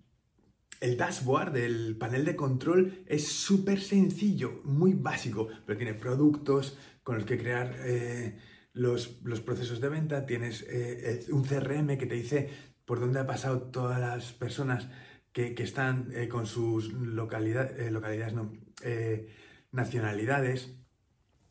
el 0.83 0.97
dashboard 0.97 1.53
del 1.53 1.95
panel 1.95 2.25
de 2.25 2.35
control 2.35 3.05
es 3.07 3.29
súper 3.29 3.79
sencillo, 3.79 4.59
muy 4.65 4.93
básico, 4.93 5.47
pero 5.65 5.77
tiene 5.77 5.93
productos 5.93 6.77
con 7.03 7.15
los 7.15 7.23
que 7.23 7.37
crear 7.37 7.73
eh, 7.85 8.37
los, 8.73 9.21
los, 9.23 9.39
procesos 9.39 9.79
de 9.79 9.87
venta, 9.87 10.25
tienes 10.25 10.65
eh, 10.69 11.25
un 11.31 11.45
CRM 11.45 11.97
que 11.97 12.05
te 12.05 12.15
dice 12.15 12.49
por 12.83 12.99
dónde 12.99 13.21
ha 13.21 13.25
pasado 13.25 13.61
todas 13.71 13.97
las 14.01 14.33
personas 14.33 14.89
que, 15.31 15.55
que 15.55 15.63
están 15.63 16.09
eh, 16.13 16.27
con 16.27 16.47
sus 16.47 16.91
localidad, 16.91 17.71
localidades, 17.89 18.33
nacionalidades, 19.71 20.75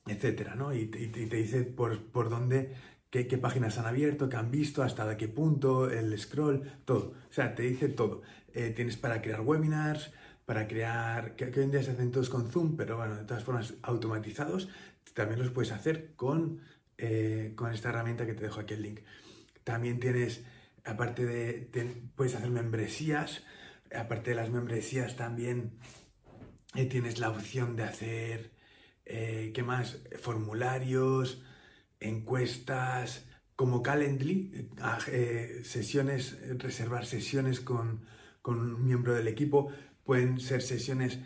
etcétera, 0.06 0.56
¿no? 0.56 0.74
Y, 0.74 0.80
y, 0.82 1.08
te 1.08 1.36
dice 1.36 1.62
por, 1.62 2.04
por 2.12 2.28
dónde, 2.28 2.74
qué, 3.12 3.38
páginas 3.38 3.78
han 3.78 3.86
abierto, 3.86 4.28
qué 4.28 4.36
han 4.36 4.50
visto, 4.50 4.82
hasta 4.82 5.16
qué 5.16 5.28
punto, 5.28 5.88
el 5.88 6.18
scroll, 6.18 6.62
todo. 6.84 7.14
O 7.30 7.32
sea, 7.32 7.54
te 7.54 7.62
dice 7.62 7.88
todo. 7.88 8.22
tienes 8.52 8.96
para 8.96 9.22
crear 9.22 9.42
webinars, 9.42 10.12
para 10.44 10.66
crear, 10.66 11.36
que, 11.36 11.44
hoy 11.44 11.52
en 11.62 11.70
día 11.70 11.84
se 11.84 11.92
hacen 11.92 12.10
todos 12.10 12.28
con 12.28 12.50
Zoom, 12.50 12.76
pero 12.76 12.96
bueno, 12.96 13.14
de 13.14 13.24
todas 13.24 13.44
formas 13.44 13.74
automatizados, 13.82 14.68
también 15.14 15.38
los 15.38 15.50
puedes 15.50 15.70
hacer 15.70 16.14
con, 16.16 16.60
con 17.54 17.72
esta 17.72 17.90
herramienta 17.90 18.26
que 18.26 18.34
te 18.34 18.42
dejo 18.42 18.58
aquí 18.58 18.74
el 18.74 18.82
link. 18.82 19.00
También 19.62 20.00
tienes 20.00 20.42
aparte 20.84 21.26
de, 21.26 22.02
puedes 22.16 22.34
hacer 22.34 22.50
membresías, 22.50 23.44
aparte 23.94 24.30
de 24.30 24.36
las 24.36 24.50
membresías 24.50 25.16
también 25.16 25.72
eh, 26.74 26.86
tienes 26.86 27.18
la 27.18 27.30
opción 27.30 27.76
de 27.76 27.84
hacer, 27.84 28.52
eh, 29.04 29.52
¿qué 29.54 29.62
más? 29.62 30.02
Formularios, 30.20 31.42
encuestas, 32.08 33.26
como 33.56 33.82
Calendly, 33.82 34.68
eh, 35.08 35.60
sesiones, 35.64 36.38
reservar 36.58 37.06
sesiones 37.06 37.60
con, 37.60 38.06
con, 38.40 38.58
un 38.58 38.84
miembro 38.84 39.14
del 39.14 39.28
equipo, 39.28 39.72
pueden 40.04 40.40
ser 40.40 40.62
sesiones 40.62 41.18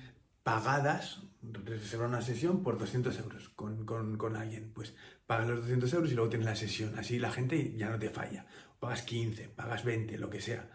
pagadas, 0.42 1.22
reservar 1.42 2.08
una 2.08 2.22
sesión 2.22 2.62
por 2.62 2.78
200 2.78 3.18
euros 3.20 3.48
con, 3.50 3.84
con, 3.84 4.16
con 4.16 4.36
alguien, 4.36 4.72
pues 4.74 4.94
pagas 5.26 5.48
los 5.48 5.60
200 5.60 5.92
euros 5.94 6.12
y 6.12 6.14
luego 6.14 6.30
tienes 6.30 6.46
la 6.46 6.56
sesión, 6.56 6.98
así 6.98 7.18
la 7.18 7.32
gente 7.32 7.74
ya 7.76 7.90
no 7.90 7.98
te 7.98 8.10
falla 8.10 8.46
pagas 8.78 9.02
15, 9.02 9.48
pagas 9.48 9.84
20, 9.84 10.18
lo 10.18 10.30
que 10.30 10.40
sea. 10.40 10.68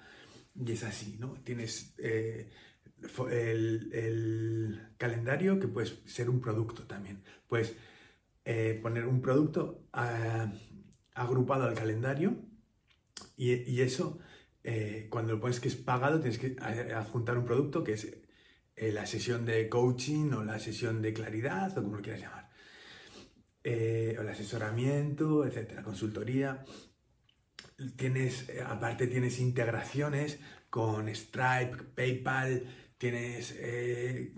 Y 0.56 0.72
es 0.72 0.84
así, 0.84 1.18
¿no? 1.20 1.34
Tienes 1.44 1.94
eh, 1.98 2.50
el, 3.30 3.90
el, 3.94 4.82
calendario 4.98 5.60
que 5.60 5.68
puede 5.68 5.88
ser 6.06 6.30
un 6.30 6.42
producto 6.42 6.84
también. 6.84 7.24
Puedes 7.48 7.76
eh, 8.46 8.80
poner 8.82 9.06
un 9.06 9.22
producto 9.22 9.88
a, 9.94 10.52
agrupado 11.14 11.66
al 11.66 11.76
calendario 11.76 12.38
y, 13.38 13.82
eso, 13.82 14.20
eh, 14.64 15.08
cuando 15.10 15.40
pones 15.40 15.60
que 15.60 15.68
es 15.68 15.76
pagado, 15.76 16.20
tienes 16.20 16.38
que 16.38 16.56
adjuntar 16.94 17.38
un 17.38 17.46
producto 17.46 17.84
que 17.84 17.94
es 17.94 18.06
eh, 18.76 18.92
la 18.92 19.06
sesión 19.06 19.46
de 19.46 19.68
coaching 19.70 20.32
o 20.34 20.44
la 20.44 20.60
sesión 20.60 21.02
de 21.02 21.14
claridad 21.14 21.78
o 21.78 21.84
como 21.84 21.98
lo 21.98 22.02
quieras 22.02 22.22
llamar. 22.22 22.50
Eh, 23.64 24.16
o 24.18 24.22
el 24.22 24.30
asesoramiento, 24.30 25.46
etcétera, 25.46 25.84
consultoría 25.84 26.64
tienes, 27.96 28.50
eh, 28.50 28.62
aparte 28.66 29.08
tienes 29.08 29.40
integraciones 29.40 30.40
con 30.70 31.14
Stripe, 31.14 31.78
PayPal, 31.96 32.64
tienes 32.98 33.56
eh, 33.58 34.34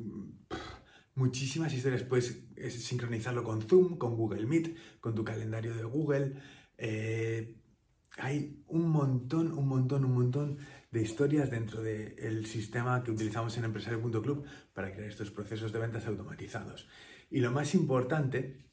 muchísimas 1.16 1.74
historias. 1.74 2.04
Puedes 2.04 2.44
eh, 2.56 2.70
sincronizarlo 2.70 3.44
con 3.44 3.62
Zoom, 3.62 3.98
con 3.98 4.16
Google 4.16 4.46
Meet, 4.46 4.76
con 5.00 5.16
tu 5.16 5.24
calendario 5.24 5.76
de 5.76 5.84
Google. 5.84 6.36
Eh, 6.78 7.56
hay 8.18 8.64
un 8.68 8.90
montón, 8.90 9.52
un 9.52 9.68
montón, 9.68 10.06
un 10.06 10.14
montón 10.14 10.58
de 10.92 11.02
historias 11.02 11.50
dentro 11.50 11.82
del 11.82 12.46
sistema 12.46 13.04
que 13.04 13.12
utilizamos 13.12 13.58
en 13.58 13.66
empresario.club 13.66 14.46
para 14.74 14.94
crear 14.94 15.10
estos 15.10 15.32
procesos 15.32 15.72
de 15.72 15.80
ventas 15.80 16.06
automatizados. 16.06 16.88
Y 17.32 17.40
lo 17.40 17.52
más 17.52 17.74
importante, 17.74 18.68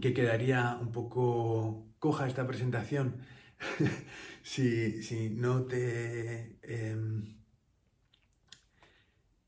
que 0.00 0.14
quedaría 0.14 0.78
un 0.80 0.92
poco 0.92 1.88
coja 1.98 2.28
esta 2.28 2.46
presentación, 2.46 3.16
si, 4.42 5.02
si, 5.02 5.30
no 5.30 5.64
te... 5.64 6.58
Eh, 6.62 7.37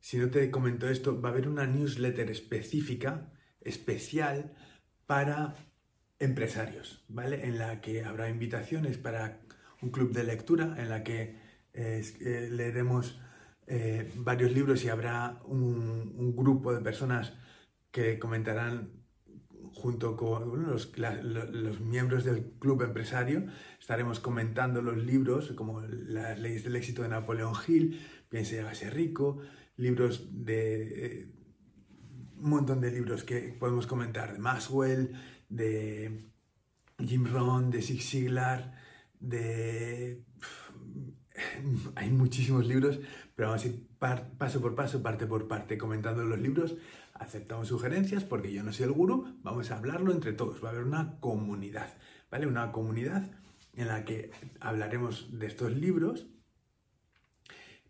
si 0.01 0.19
no 0.19 0.31
te 0.31 0.51
comento 0.51 0.89
esto, 0.89 1.21
va 1.21 1.29
a 1.29 1.33
haber 1.33 1.49
una 1.49 1.67
newsletter 1.67 2.31
específica, 2.31 3.31
especial, 3.61 4.55
para 5.07 5.55
empresarios, 6.19 7.05
¿vale? 7.09 7.47
En 7.47 7.59
la 7.59 7.81
que 7.81 8.05
habrá 8.05 8.29
invitaciones 8.29 8.99
para 8.99 9.41
un 9.83 9.91
club 9.91 10.13
de 10.13 10.25
lectura, 10.25 10.77
en 10.79 10.89
la 10.89 11.03
que 11.03 11.37
eh, 11.73 12.03
eh, 12.21 12.49
leeremos 12.51 13.21
eh, 13.67 14.11
varios 14.17 14.53
libros 14.53 14.85
y 14.85 14.89
habrá 14.89 15.41
un, 15.45 16.35
grupo 16.37 16.73
de 16.73 16.81
personas 16.81 17.35
que 17.91 18.19
comentarán 18.19 18.93
junto 19.73 20.17
con 20.17 20.67
los, 20.67 20.91
miembros 21.81 22.25
del 22.25 22.53
club 22.59 22.83
empresario, 22.83 23.47
estaremos 23.79 24.21
comentando 24.21 24.83
los 24.83 24.97
libros 24.97 25.53
como 25.53 25.81
Las 25.83 26.39
leyes 26.41 26.65
del 26.65 26.77
éxito 26.77 27.03
de 27.03 27.09
Napoleón 27.09 27.55
Hill, 27.67 28.01
Piense 28.29 28.57
y 28.57 28.59
hágase 28.61 28.91
rico, 28.91 29.41
libros 29.81 30.29
de... 30.31 31.23
Eh, 31.23 31.33
un 32.39 32.51
montón 32.51 32.81
de 32.81 32.91
libros 32.91 33.23
que 33.23 33.55
podemos 33.59 33.87
comentar, 33.87 34.33
de 34.33 34.39
Maxwell, 34.39 35.13
de 35.49 36.31
Jim 36.99 37.27
Rohn, 37.27 37.71
de 37.71 37.83
Zig 37.83 38.03
Ziglar, 38.03 38.75
de... 39.19 40.25
Hay 41.97 42.11
muchísimos 42.11 42.67
libros, 42.67 43.01
pero 43.35 43.49
vamos 43.49 43.65
a 43.65 43.69
ir 43.69 43.87
paso 43.99 44.61
por 44.61 44.75
paso, 44.75 45.03
parte 45.03 45.27
por 45.27 45.49
parte, 45.49 45.77
comentando 45.77 46.25
los 46.25 46.39
libros 46.39 46.77
aceptamos 47.21 47.69
sugerencias 47.69 48.25
porque 48.25 48.53
yo 48.53 48.63
no 48.63 48.73
soy 48.73 48.87
el 48.87 48.93
gurú, 48.93 49.39
vamos 49.43 49.71
a 49.71 49.77
hablarlo 49.77 50.13
entre 50.13 50.33
todos, 50.33 50.65
va 50.65 50.69
a 50.69 50.73
haber 50.73 50.85
una 50.85 51.21
comunidad, 51.21 51.95
¿vale? 52.31 52.47
Una 52.47 52.73
comunidad 52.73 53.31
en 53.77 53.89
la 53.89 54.05
que 54.05 54.31
hablaremos 54.59 55.39
de 55.39 55.47
estos 55.47 55.73
libros 55.73 56.27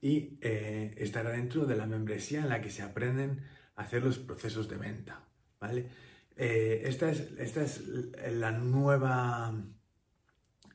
y 0.01 0.39
eh, 0.41 0.95
estará 0.99 1.31
dentro 1.31 1.67
de 1.67 1.77
la 1.77 1.87
membresía 1.87 2.41
en 2.41 2.49
la 2.49 2.61
que 2.61 2.71
se 2.71 2.83
aprenden 2.83 3.45
a 3.77 3.83
hacer 3.83 4.03
los 4.03 4.19
procesos 4.19 4.69
de 4.69 4.77
venta, 4.77 5.25
¿vale? 5.61 5.89
Eh, 6.37 6.83
esta, 6.85 7.11
es, 7.11 7.33
esta 7.39 7.63
es 7.63 7.87
la 8.33 8.53
nueva 8.53 9.55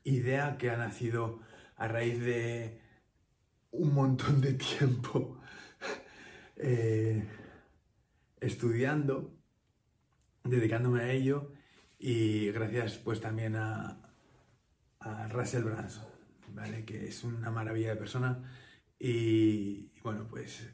idea 0.04 0.56
que 0.58 0.70
ha 0.70 0.76
nacido 0.76 1.40
a 1.76 1.88
raíz 1.88 2.20
de 2.20 2.80
un 3.72 3.92
montón 3.92 4.40
de 4.40 4.54
tiempo 4.54 5.40
eh, 6.56 7.24
estudiando, 8.40 9.34
dedicándome 10.44 11.02
a 11.02 11.10
ello 11.10 11.52
y 11.98 12.52
gracias 12.52 12.98
pues 12.98 13.20
también 13.20 13.56
a, 13.56 14.00
a 15.00 15.28
Russell 15.28 15.64
Branson, 15.64 16.06
¿vale? 16.54 16.84
que 16.84 17.08
es 17.08 17.24
una 17.24 17.50
maravilla 17.50 17.90
de 17.90 17.96
persona 17.96 18.44
y, 18.98 19.92
bueno 20.02 20.26
pues 20.28 20.68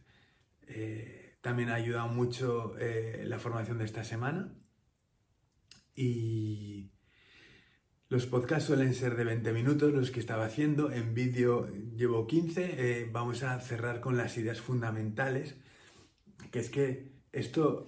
eh, 0.67 1.23
también 1.43 1.71
ha 1.71 1.75
ayudado 1.75 2.09
mucho 2.09 2.75
eh, 2.79 3.25
la 3.27 3.39
formación 3.39 3.79
de 3.79 3.85
esta 3.85 4.05
semana. 4.05 4.55
Y 5.95 6.93
los 8.09 8.27
podcasts 8.27 8.67
suelen 8.67 8.95
ser 8.95 9.17
de 9.17 9.25
20 9.25 9.53
minutos 9.53 9.93
los 9.93 10.11
que 10.11 10.21
estaba 10.21 10.45
haciendo, 10.45 10.93
en 10.93 11.15
vídeo 11.15 11.69
llevo 11.97 12.27
15, 12.27 12.75
eh, 12.77 13.09
vamos 13.11 13.43
a 13.43 13.61
cerrar 13.61 14.01
con 14.01 14.17
las 14.17 14.39
ideas 14.39 14.61
fundamentales, 14.61 15.57
que 16.51 16.61
es 16.61 16.71
que 16.71 17.13
esto 17.33 17.87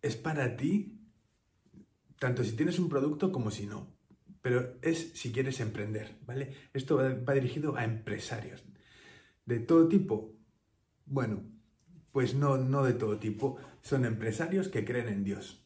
es 0.00 0.16
para 0.16 0.56
ti, 0.56 1.00
tanto 2.18 2.42
si 2.42 2.52
tienes 2.56 2.78
un 2.78 2.88
producto 2.88 3.30
como 3.30 3.50
si 3.50 3.66
no, 3.66 3.94
pero 4.40 4.76
es 4.80 5.12
si 5.14 5.30
quieres 5.30 5.60
emprender, 5.60 6.16
¿vale? 6.26 6.54
Esto 6.72 6.96
va, 6.96 7.34
dirigido 7.34 7.76
a 7.76 7.84
empresarios 7.84 8.62
de 9.46 9.60
todo 9.60 9.88
tipo. 9.88 10.34
Bueno, 11.06 11.42
pues 12.12 12.34
no, 12.34 12.58
no 12.58 12.84
de 12.84 12.94
todo 12.94 13.18
tipo, 13.18 13.56
son 13.82 14.04
empresarios 14.04 14.68
que 14.68 14.84
creen 14.84 15.08
en 15.08 15.24
Dios 15.24 15.64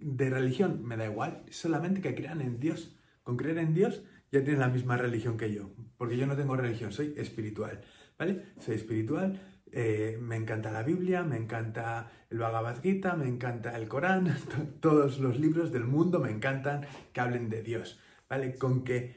de 0.00 0.30
religión 0.30 0.82
me 0.84 0.96
da 0.96 1.06
igual, 1.06 1.42
solamente 1.50 2.00
que 2.00 2.14
crean 2.14 2.40
en 2.40 2.58
Dios. 2.58 2.96
Con 3.22 3.36
creer 3.36 3.58
en 3.58 3.74
Dios 3.74 4.02
ya 4.32 4.42
tienen 4.42 4.60
la 4.60 4.68
misma 4.68 4.96
religión 4.96 5.36
que 5.36 5.52
yo, 5.52 5.70
porque 5.96 6.16
yo 6.16 6.26
no 6.26 6.36
tengo 6.36 6.56
religión, 6.56 6.92
soy 6.92 7.14
espiritual, 7.16 7.82
¿vale? 8.18 8.44
Soy 8.58 8.76
espiritual, 8.76 9.40
eh, 9.72 10.18
me 10.20 10.36
encanta 10.36 10.72
la 10.72 10.82
Biblia, 10.82 11.22
me 11.22 11.36
encanta 11.36 12.10
el 12.30 12.38
Bhagavad 12.38 12.80
Gita, 12.80 13.14
me 13.14 13.28
encanta 13.28 13.76
el 13.76 13.88
Corán, 13.88 14.34
todos 14.80 15.18
los 15.20 15.38
libros 15.38 15.70
del 15.70 15.84
mundo 15.84 16.18
me 16.18 16.30
encantan 16.30 16.86
que 17.12 17.20
hablen 17.20 17.50
de 17.50 17.62
Dios, 17.62 18.00
¿vale? 18.28 18.54
Con 18.54 18.84
que 18.84 19.16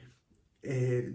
eh, 0.61 1.13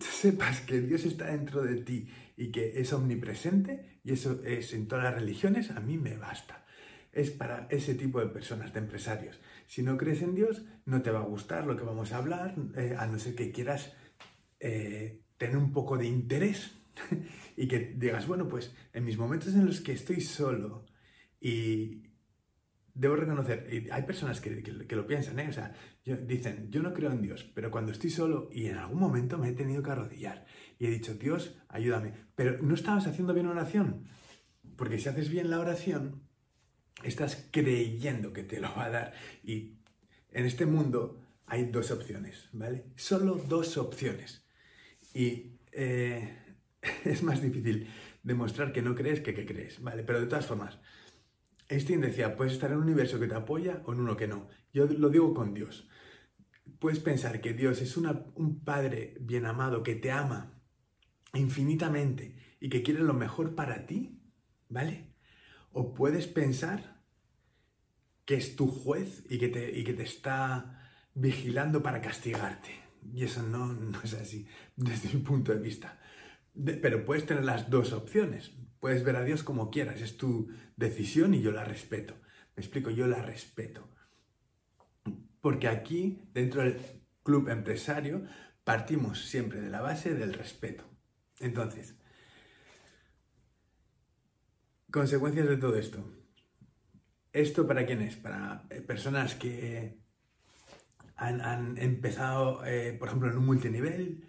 sepas 0.00 0.60
que 0.60 0.80
Dios 0.80 1.04
está 1.04 1.26
dentro 1.26 1.62
de 1.62 1.76
ti 1.76 2.08
y 2.36 2.50
que 2.50 2.80
es 2.80 2.92
omnipresente, 2.92 4.00
y 4.02 4.12
eso 4.12 4.42
es 4.44 4.72
en 4.72 4.88
todas 4.88 5.04
las 5.04 5.14
religiones, 5.14 5.70
a 5.70 5.80
mí 5.80 5.98
me 5.98 6.16
basta 6.16 6.60
es 7.12 7.30
para 7.30 7.66
ese 7.70 7.94
tipo 7.94 8.20
de 8.20 8.26
personas, 8.26 8.72
de 8.72 8.80
empresarios. 8.80 9.40
Si 9.66 9.82
no 9.82 9.96
crees 9.96 10.22
en 10.22 10.34
Dios, 10.34 10.64
no 10.84 11.02
te 11.02 11.10
va 11.10 11.20
a 11.20 11.24
gustar 11.24 11.66
lo 11.66 11.76
que 11.76 11.84
vamos 11.84 12.12
a 12.12 12.18
hablar, 12.18 12.54
eh, 12.76 12.94
a 12.98 13.06
no 13.06 13.18
ser 13.18 13.34
que 13.34 13.50
quieras 13.50 13.92
eh, 14.60 15.22
tener 15.36 15.56
un 15.56 15.72
poco 15.72 15.96
de 15.96 16.06
interés 16.06 16.72
y 17.56 17.66
que 17.66 17.94
digas, 17.96 18.26
bueno, 18.26 18.48
pues 18.48 18.74
en 18.92 19.04
mis 19.04 19.18
momentos 19.18 19.54
en 19.54 19.66
los 19.66 19.80
que 19.80 19.92
estoy 19.92 20.20
solo 20.20 20.86
y 21.40 22.09
debo 23.00 23.16
reconocer, 23.16 23.66
y 23.72 23.88
hay 23.90 24.02
personas 24.02 24.42
que, 24.42 24.50
lo 24.90 25.06
piensan, 25.06 25.38
¿eh? 25.38 25.48
o 25.48 25.52
sea, 25.54 25.72
dicen, 26.04 26.70
yo 26.70 26.82
no 26.82 26.92
creo 26.92 27.10
en 27.10 27.22
Dios, 27.22 27.50
pero 27.54 27.70
cuando 27.70 27.92
estoy 27.92 28.10
solo 28.10 28.50
y 28.52 28.66
en 28.66 28.76
algún 28.76 29.00
momento 29.00 29.38
me 29.38 29.48
he 29.48 29.52
tenido 29.52 29.82
que 29.82 29.90
arrodillar 29.90 30.44
y 30.78 30.86
he 30.86 30.90
dicho, 30.90 31.14
Dios, 31.14 31.56
ayúdame, 31.68 32.12
pero 32.34 32.58
no 32.60 32.74
estabas 32.74 33.06
haciendo 33.06 33.32
bien 33.32 33.46
oración, 33.46 34.04
porque 34.76 34.98
si 34.98 35.08
haces 35.08 35.30
bien 35.30 35.48
la 35.48 35.60
oración, 35.60 36.28
estás 37.02 37.48
creyendo 37.50 38.34
que 38.34 38.42
te 38.42 38.60
lo 38.60 38.68
va 38.76 38.84
a 38.84 38.90
dar. 38.90 39.14
Y 39.42 39.78
en 40.32 40.44
este 40.44 40.66
mundo 40.66 41.22
hay 41.46 41.64
dos 41.70 41.90
opciones, 41.92 42.50
¿vale? 42.52 42.84
Solo 42.96 43.36
dos 43.48 43.78
opciones. 43.78 44.44
Y 45.14 45.52
eh, 45.72 46.36
es 47.06 47.22
más 47.22 47.40
difícil 47.40 47.88
demostrar 48.22 48.74
que 48.74 48.82
no 48.82 48.94
crees 48.94 49.20
que 49.20 49.32
que 49.32 49.46
crees, 49.46 49.80
¿vale? 49.80 50.02
Pero 50.02 50.20
de 50.20 50.26
todas 50.26 50.44
formas, 50.44 50.78
Einstein 51.70 52.00
decía, 52.00 52.36
puedes 52.36 52.52
estar 52.52 52.72
en 52.72 52.78
un 52.78 52.82
universo 52.82 53.20
que 53.20 53.28
te 53.28 53.34
apoya 53.34 53.80
o 53.86 53.92
en 53.92 54.00
uno 54.00 54.16
que 54.16 54.26
no. 54.26 54.48
Yo 54.72 54.86
lo 54.86 55.08
digo 55.08 55.32
con 55.32 55.54
Dios. 55.54 55.88
Puedes 56.80 56.98
pensar 56.98 57.40
que 57.40 57.52
Dios 57.52 57.80
es 57.80 57.96
un 57.96 58.64
Padre 58.64 59.16
bien 59.20 59.46
amado 59.46 59.82
que 59.84 59.94
te 59.94 60.10
ama 60.10 60.60
infinitamente 61.32 62.56
y 62.58 62.68
que 62.68 62.82
quiere 62.82 63.00
lo 63.00 63.14
mejor 63.14 63.54
para 63.54 63.86
ti, 63.86 64.20
¿vale? 64.68 65.14
O 65.72 65.94
puedes 65.94 66.26
pensar 66.26 67.00
que 68.24 68.34
es 68.34 68.56
tu 68.56 68.66
juez 68.66 69.24
y 69.30 69.38
que 69.38 69.48
te, 69.48 69.78
y 69.78 69.84
que 69.84 69.94
te 69.94 70.02
está 70.02 70.90
vigilando 71.14 71.82
para 71.84 72.00
castigarte. 72.00 72.70
Y 73.14 73.24
eso 73.24 73.42
no, 73.44 73.76
es 74.02 74.14
así, 74.14 74.46
desde 74.76 75.14
mi 75.14 75.22
punto 75.22 75.52
de 75.52 75.60
vista. 75.60 76.00
pero 76.82 77.04
puedes 77.04 77.26
tener 77.26 77.44
las 77.44 77.70
dos 77.70 77.92
opciones. 77.92 78.52
Puedes 78.80 79.04
ver 79.04 79.16
a 79.16 79.24
Dios 79.24 79.42
como 79.42 79.70
quieras, 79.70 80.00
es 80.00 80.16
tu 80.16 80.48
decisión 80.76 81.34
y 81.34 81.42
yo 81.42 81.52
la 81.52 81.64
respeto. 81.64 82.14
Me 82.56 82.62
explico, 82.62 82.90
yo 82.90 83.06
la 83.06 83.22
respeto. 83.22 83.88
Porque 85.40 85.68
aquí, 85.68 86.22
dentro 86.32 86.62
del 86.62 86.80
club 87.22 87.48
empresario, 87.48 88.24
partimos 88.64 89.26
siempre 89.26 89.60
de 89.60 89.70
la 89.70 89.80
base 89.80 90.14
del 90.14 90.32
respeto. 90.32 90.84
Entonces, 91.38 92.00
Consecuencias 94.90 95.48
de 95.48 95.56
todo 95.56 95.76
esto. 95.76 96.04
¿Esto 97.32 97.64
para 97.66 97.86
quién 97.86 98.02
es? 98.02 98.16
Para 98.16 98.66
eh, 98.70 98.80
personas 98.80 99.36
que 99.36 100.00
han, 101.14 101.78
empezado, 101.78 102.64
eh, 102.64 102.94
por 102.94 103.06
ejemplo, 103.06 103.30
en 103.30 103.38
un 103.38 103.46
multinivel 103.46 104.28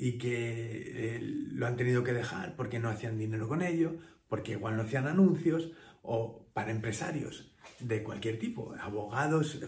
y 0.00 0.18
que 0.18 1.16
eh, 1.16 1.20
lo 1.20 1.66
han 1.66 1.76
tenido 1.76 2.02
que 2.02 2.12
dejar 2.12 2.56
porque 2.56 2.78
no 2.78 2.88
hacían 2.88 3.18
dinero 3.18 3.48
con 3.48 3.62
ello, 3.62 3.98
porque 4.28 4.52
igual 4.52 4.76
no 4.76 4.82
hacían 4.82 5.06
anuncios, 5.06 5.72
o 6.02 6.46
para 6.54 6.70
empresarios 6.70 7.54
de 7.78 8.02
cualquier 8.02 8.38
tipo, 8.38 8.74
abogados, 8.80 9.60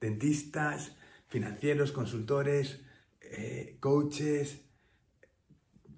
dentistas, 0.00 0.96
financieros, 1.26 1.90
consultores, 1.90 2.82
coaches, 3.80 4.62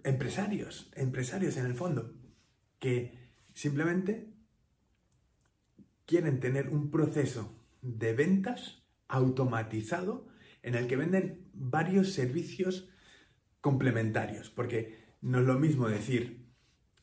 empresarios, 0.04 0.90
empresarios 0.96 1.58
en 1.58 1.66
el 1.66 1.74
fondo, 1.74 2.14
que 2.78 3.22
Simplemente 3.54 4.32
quieren 6.06 6.40
tener 6.40 6.68
un 6.68 6.90
proceso 6.90 7.54
de 7.82 8.14
ventas 8.14 8.82
automatizado 9.08 10.26
en 10.62 10.74
el 10.74 10.86
que 10.86 10.96
venden 10.96 11.48
varios 11.52 12.12
servicios 12.12 12.88
complementarios, 13.62 14.50
porque 14.50 14.98
no 15.22 15.40
es 15.40 15.46
lo 15.46 15.58
mismo 15.58 15.88
decir, 15.88 16.44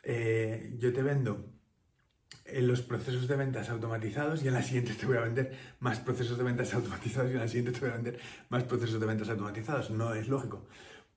eh, 0.03 0.75
yo 0.77 0.93
te 0.93 1.01
vendo 1.01 1.51
en 2.45 2.67
los 2.67 2.83
procesos 2.83 3.27
de 3.27 3.35
ventas 3.35 3.69
automatizados 3.69 4.43
y 4.43 4.47
en 4.47 4.53
la 4.53 4.61
siguiente 4.61 4.93
te 4.93 5.07
voy 5.07 5.17
a 5.17 5.21
vender 5.21 5.57
más 5.79 5.99
procesos 5.99 6.37
de 6.37 6.43
ventas 6.43 6.73
automatizados 6.75 7.31
y 7.31 7.33
en 7.33 7.39
la 7.39 7.47
siguiente 7.47 7.71
te 7.71 7.79
voy 7.79 7.89
a 7.89 7.93
vender 7.93 8.19
más 8.49 8.63
procesos 8.63 8.99
de 8.99 9.07
ventas 9.07 9.29
automatizados. 9.29 9.89
No 9.89 10.13
es 10.13 10.27
lógico 10.27 10.67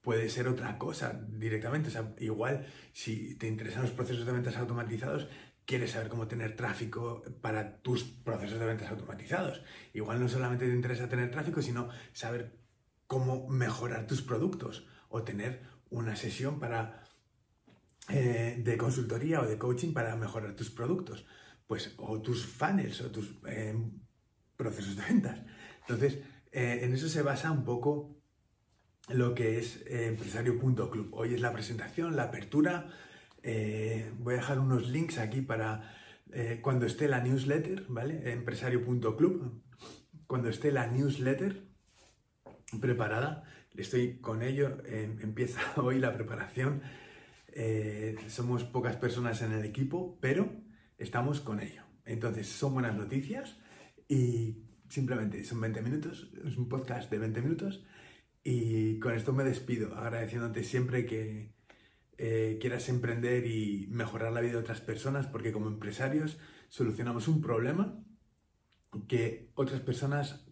puede 0.03 0.29
ser 0.29 0.49
otra 0.49 0.79
cosa 0.79 1.19
directamente. 1.29 1.89
O 1.89 1.93
sea, 1.93 2.13
igual 2.19 2.67
si 2.93 3.37
te 3.37 3.47
interesan 3.47 3.83
los 3.83 3.93
procesos 3.93 4.27
de 4.27 4.33
ventas 4.33 4.57
automatizados, 4.57 5.29
quieres 5.65 5.93
saber 5.93 6.09
cómo 6.09 6.27
tener 6.27 6.57
tráfico 6.57 7.23
para 7.41 7.79
tus 7.79 8.05
procesos 8.05 8.59
de 8.59 8.67
ventas 8.67 8.91
automatizados. 8.91 9.63
Igual 9.95 10.21
no 10.21 10.29
solamente 10.29 10.67
te 10.67 10.75
interesa 10.75 11.09
tener 11.09 11.31
tráfico, 11.31 11.63
sino 11.63 11.89
saber 12.13 12.59
cómo 13.07 13.49
mejorar 13.49 14.07
tus 14.07 14.23
productos 14.23 14.87
o 15.13 15.23
tener 15.23 15.63
una 15.91 16.17
sesión 16.17 16.59
para, 16.59 17.05
eh, 18.09 18.61
de 18.65 18.77
consultoría 18.77 19.41
o 19.41 19.47
de 19.47 19.59
coaching 19.59 19.93
para 19.93 20.17
mejorar 20.17 20.57
tus 20.57 20.71
productos. 20.71 21.25
Pues, 21.67 21.95
o 21.99 22.21
tus 22.21 22.45
funnels 22.45 23.01
o 23.03 23.11
tus 23.11 23.37
eh, 23.47 23.75
procesos 24.57 24.97
de 24.97 25.03
ventas. 25.05 25.41
Entonces, 25.83 26.19
eh, 26.51 26.81
en 26.83 26.93
eso 26.93 27.09
se 27.09 27.23
basa 27.23 27.51
un 27.51 27.65
poco 27.65 28.17
lo 29.09 29.35
que 29.35 29.59
es 29.59 29.85
empresario.club. 29.87 31.11
Hoy 31.13 31.35
es 31.35 31.41
la 31.41 31.53
presentación, 31.53 32.17
la 32.17 32.25
apertura. 32.25 32.89
Voy 33.43 34.35
a 34.35 34.37
dejar 34.37 34.61
unos 34.61 34.89
links 34.89 35.19
aquí 35.19 35.41
para 35.41 35.97
cuando 36.63 36.87
esté 36.87 37.09
la 37.09 37.21
newsletter, 37.21 37.87
¿vale? 37.89 38.33
Empresario.club. 38.33 39.63
Cuando 40.27 40.49
esté 40.49 40.71
la 40.71 40.87
newsletter 40.87 41.67
preparada, 42.81 43.45
estoy 43.77 44.19
con 44.19 44.43
ello, 44.43 44.79
empieza 44.87 45.61
hoy 45.81 45.99
la 45.99 46.15
preparación. 46.15 46.83
somos 48.29 48.65
pocas 48.65 48.97
personas 48.97 49.43
en 49.43 49.53
el 49.53 49.65
equipo, 49.65 50.19
pero 50.21 50.53
estamos 50.99 51.41
con 51.41 51.61
ello. 51.61 51.83
Entonces, 52.05 52.49
son 52.49 52.75
buenas 52.75 52.97
noticias 52.97 53.57
y 54.09 54.65
simplemente 54.93 55.43
son 55.45 55.61
20 55.61 55.81
minutos, 55.81 56.31
es 56.45 56.59
un 56.59 56.69
podcast 56.69 57.11
de 57.11 57.19
20 57.19 57.41
minutos 57.41 57.83
y 58.45 58.99
con 58.99 59.15
esto 59.15 59.33
me 59.33 59.43
despido 59.43 59.95
agradeciéndote 59.97 60.65
siempre 60.65 61.07
que 61.07 61.55
eh, 62.19 62.59
quieras 62.61 62.91
emprender 62.91 63.47
y 63.47 63.87
mejorar 63.91 64.33
la 64.33 64.43
vida 64.43 64.53
de 64.53 64.59
otras 64.59 64.83
personas 64.83 65.27
porque 65.27 65.51
como 65.51 65.69
empresarios 65.69 66.39
solucionamos 66.69 67.27
un 67.27 67.41
problema 67.41 68.05
que 69.09 69.51
otras 69.55 69.81
personas 69.81 70.47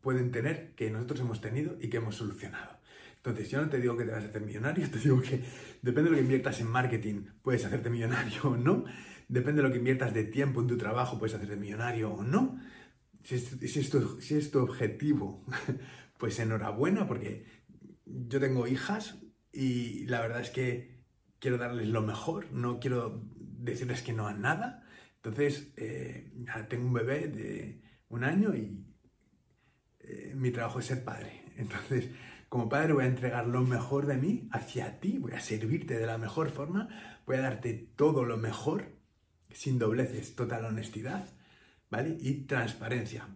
pueden 0.00 0.30
tener, 0.30 0.74
que 0.74 0.90
nosotros 0.90 1.20
hemos 1.20 1.40
tenido 1.40 1.76
y 1.80 1.88
que 1.88 1.98
hemos 1.98 2.16
solucionado. 2.16 2.78
Entonces, 3.16 3.50
yo 3.50 3.60
no 3.60 3.68
te 3.68 3.80
digo 3.80 3.96
que 3.96 4.04
te 4.04 4.12
vas 4.12 4.24
a 4.24 4.28
hacer 4.28 4.42
millonario, 4.42 4.90
te 4.90 4.98
digo 4.98 5.20
que 5.20 5.42
depende 5.82 6.04
de 6.04 6.10
lo 6.10 6.16
que 6.16 6.22
inviertas 6.22 6.60
en 6.60 6.68
marketing, 6.68 7.24
puedes 7.42 7.64
hacerte 7.64 7.90
millonario 7.90 8.42
o 8.44 8.56
no. 8.56 8.84
Depende 9.28 9.62
de 9.62 9.68
lo 9.68 9.72
que 9.72 9.78
inviertas 9.78 10.12
de 10.12 10.24
tiempo 10.24 10.60
en 10.60 10.66
tu 10.66 10.76
trabajo, 10.76 11.18
puedes 11.18 11.34
hacerte 11.34 11.56
millonario 11.56 12.10
o 12.10 12.24
no. 12.24 12.58
Si 13.22 13.34
es, 13.34 13.56
si 13.60 14.34
es 14.36 14.50
tu 14.50 14.58
objetivo, 14.58 15.44
pues 16.18 16.38
enhorabuena, 16.38 17.06
porque 17.06 17.44
yo 18.06 18.40
tengo 18.40 18.66
hijas 18.66 19.18
y 19.52 20.06
la 20.06 20.20
verdad 20.20 20.40
es 20.40 20.50
que 20.50 21.00
quiero 21.38 21.58
darles 21.58 21.88
lo 21.88 22.02
mejor, 22.02 22.50
no 22.52 22.80
quiero 22.80 23.22
decirles 23.36 24.02
que 24.02 24.12
no 24.12 24.26
a 24.26 24.34
nada. 24.34 24.84
Entonces, 25.16 25.72
eh, 25.76 26.32
tengo 26.68 26.86
un 26.86 26.94
bebé 26.94 27.28
de 27.28 27.82
un 28.08 28.24
año 28.24 28.54
y 28.54 28.89
eh, 30.10 30.34
mi 30.34 30.50
trabajo 30.50 30.80
es 30.80 30.86
ser 30.86 31.04
padre. 31.04 31.44
Entonces, 31.56 32.08
como 32.48 32.68
padre 32.68 32.92
voy 32.92 33.04
a 33.04 33.08
entregar 33.08 33.46
lo 33.46 33.62
mejor 33.62 34.06
de 34.06 34.16
mí 34.16 34.48
hacia 34.52 34.98
ti, 35.00 35.18
voy 35.18 35.32
a 35.32 35.40
servirte 35.40 35.98
de 35.98 36.06
la 36.06 36.18
mejor 36.18 36.50
forma, 36.50 36.88
voy 37.26 37.36
a 37.36 37.42
darte 37.42 37.74
todo 37.74 38.24
lo 38.24 38.36
mejor, 38.36 38.96
sin 39.52 39.78
dobleces, 39.78 40.34
total 40.34 40.64
honestidad, 40.64 41.28
¿vale? 41.90 42.16
Y 42.20 42.46
transparencia. 42.46 43.28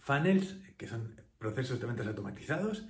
Funnels, 0.00 0.56
que 0.76 0.88
son 0.88 1.20
procesos 1.38 1.80
de 1.80 1.86
ventas 1.86 2.06
automatizados, 2.06 2.88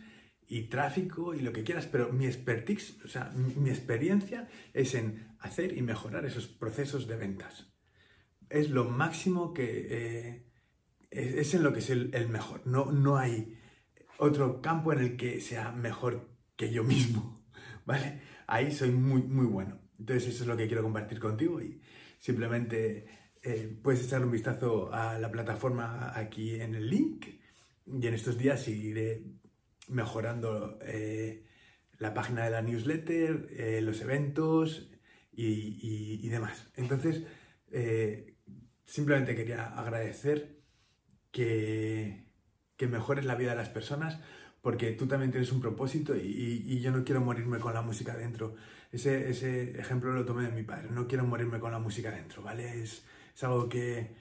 y 0.48 0.62
tráfico 0.62 1.34
y 1.34 1.40
lo 1.40 1.52
que 1.52 1.62
quieras, 1.62 1.86
pero 1.86 2.10
mi 2.10 2.24
expertise, 2.24 2.98
o 3.04 3.08
sea, 3.08 3.30
mi 3.34 3.68
experiencia 3.68 4.48
es 4.72 4.94
en 4.94 5.28
hacer 5.40 5.76
y 5.76 5.82
mejorar 5.82 6.24
esos 6.24 6.48
procesos 6.48 7.06
de 7.06 7.16
ventas. 7.16 7.70
Es 8.48 8.70
lo 8.70 8.86
máximo 8.86 9.52
que 9.52 9.88
eh, 9.90 10.47
es, 11.10 11.54
en 11.54 11.62
lo 11.62 11.72
que 11.72 11.80
es 11.80 11.90
el, 11.90 12.28
mejor. 12.28 12.66
No, 12.66 12.92
no 12.92 13.16
hay 13.16 13.58
otro 14.18 14.60
campo 14.60 14.92
en 14.92 15.00
el 15.00 15.16
que 15.16 15.40
sea 15.40 15.72
mejor 15.72 16.28
que 16.56 16.70
yo 16.70 16.84
mismo, 16.84 17.44
¿vale? 17.86 18.20
Ahí 18.46 18.72
soy 18.72 18.90
muy, 18.90 19.22
muy 19.22 19.46
bueno. 19.46 19.78
Entonces 19.98 20.28
eso 20.28 20.44
es 20.44 20.48
lo 20.48 20.56
que 20.56 20.66
quiero 20.66 20.82
compartir 20.82 21.18
contigo 21.18 21.60
y 21.60 21.80
simplemente 22.18 23.06
eh, 23.42 23.78
puedes 23.82 24.04
echar 24.04 24.24
un 24.24 24.30
vistazo 24.30 24.92
a 24.92 25.18
la 25.18 25.30
plataforma 25.30 26.12
aquí 26.18 26.54
en 26.54 26.74
el 26.74 26.88
link 26.88 27.26
y 27.86 28.06
en 28.06 28.14
estos 28.14 28.38
días 28.38 28.66
iré 28.68 29.24
mejorando 29.88 30.78
eh, 30.82 31.44
la 31.98 32.14
página 32.14 32.44
de 32.44 32.50
la 32.50 32.62
newsletter, 32.62 33.48
eh, 33.50 33.80
los 33.80 34.00
eventos 34.02 34.90
y, 35.32 36.20
y 36.24 36.28
demás. 36.28 36.70
Entonces, 36.76 37.22
simplemente 38.84 39.36
quería 39.36 39.66
agradecer 39.66 40.57
que 41.38 42.28
que 42.78 42.86
mejores 42.86 43.26
la 43.26 43.34
vida 43.34 43.50
de 43.50 43.56
las 43.56 43.68
personas, 43.68 44.18
porque 44.62 44.92
tú 44.92 45.06
también 45.06 45.32
tienes 45.32 45.52
un 45.52 45.60
propósito 45.60 46.16
y, 46.16 46.80
yo 46.80 46.92
no 46.92 47.04
quiero 47.04 47.20
morirme 47.20 47.58
con 47.58 47.74
la 47.74 47.82
música 47.82 48.16
dentro. 48.16 48.54
Ese, 48.92 49.78
ejemplo 49.78 50.12
lo 50.12 50.24
tomé 50.24 50.44
de 50.44 50.52
mi 50.52 50.62
padre, 50.62 50.88
no 50.90 51.06
quiero 51.06 51.26
morirme 51.26 51.58
con 51.58 51.72
la 51.72 51.80
música 51.80 52.10
dentro, 52.10 52.42
¿vale? 52.42 52.82
Es, 52.82 53.04
algo 53.42 53.68
que, 53.68 54.14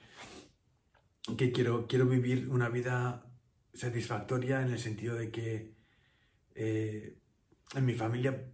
quiero 1.36 2.06
vivir 2.06 2.48
una 2.50 2.68
vida 2.68 3.24
satisfactoria 3.72 4.60
en 4.60 4.70
el 4.70 4.78
sentido 4.78 5.14
de 5.14 5.30
que 5.30 5.74
eh, 6.54 7.16
en 7.74 7.84
mi 7.84 7.94
familia 7.94 8.44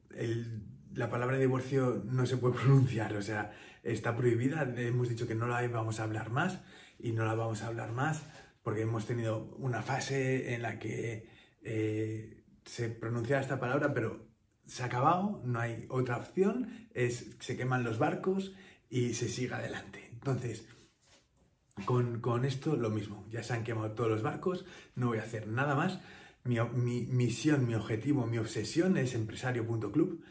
la 0.95 1.09
palabra 1.09 1.39
divorcio 1.39 2.03
no 2.05 2.27
se 2.27 2.37
puede 2.37 2.55
pronunciar, 2.61 3.17
o 3.17 3.23
sea, 3.23 3.53
está 3.83 4.15
prohibida, 4.17 4.63
hemos 4.77 5.09
dicho 5.09 5.27
que 5.27 5.35
no 5.35 5.47
la 5.47 5.67
vamos 5.69 5.99
a 5.99 6.05
hablar 6.05 6.31
más 6.31 6.61
y 6.99 7.13
no 7.13 7.25
la 7.25 7.35
vamos 7.35 7.63
a 7.63 7.69
hablar 7.69 7.93
más 7.93 8.23
porque 8.65 8.81
hemos 8.81 9.07
tenido 9.07 9.55
una 9.59 9.83
fase 9.83 10.55
en 10.55 10.63
la 10.63 10.81
que 10.81 11.29
eh, 11.63 12.43
se 12.65 12.89
pronunciaba 12.89 13.43
esta 13.43 13.61
palabra, 13.61 13.93
pero 13.95 14.27
se 14.67 14.83
ha 14.83 14.87
acabado, 14.87 15.43
no 15.45 15.61
hay 15.61 15.87
otra 15.91 16.17
opción, 16.17 16.89
es, 16.95 17.37
se 17.39 17.57
queman 17.57 17.85
los 17.85 17.99
barcos 17.99 18.55
y 18.89 19.15
se 19.15 19.29
sigue 19.29 19.55
adelante. 19.55 20.09
Entonces, 20.13 20.67
con, 21.85 22.21
con, 22.21 22.47
esto 22.47 22.75
lo 22.77 22.89
mismo, 22.89 23.27
ya 23.31 23.43
se 23.43 23.53
han 23.53 23.65
quemado 23.65 23.93
todos 23.93 24.11
los 24.11 24.23
barcos, 24.23 24.65
no 24.95 25.09
voy 25.09 25.19
a 25.19 25.23
hacer 25.23 25.47
nada 25.47 25.75
más. 25.75 26.01
Mi, 26.43 26.59
mi 26.61 27.07
misión, 27.07 27.67
mi 27.67 27.75
objetivo, 27.75 28.27
mi 28.27 28.39
obsesión 28.39 28.97
es 28.97 29.15
empresario.club 29.15 30.25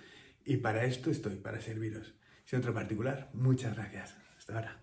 y 0.43 0.57
para 0.57 0.85
esto 0.85 1.11
estoy, 1.11 1.35
para 1.35 1.61
serviros. 1.61 2.15
Si 2.45 2.55
otro 2.55 2.73
particular, 2.73 3.29
muchas 3.33 3.75
gracias. 3.75 4.15
Hasta 4.37 4.55
ahora. 4.55 4.82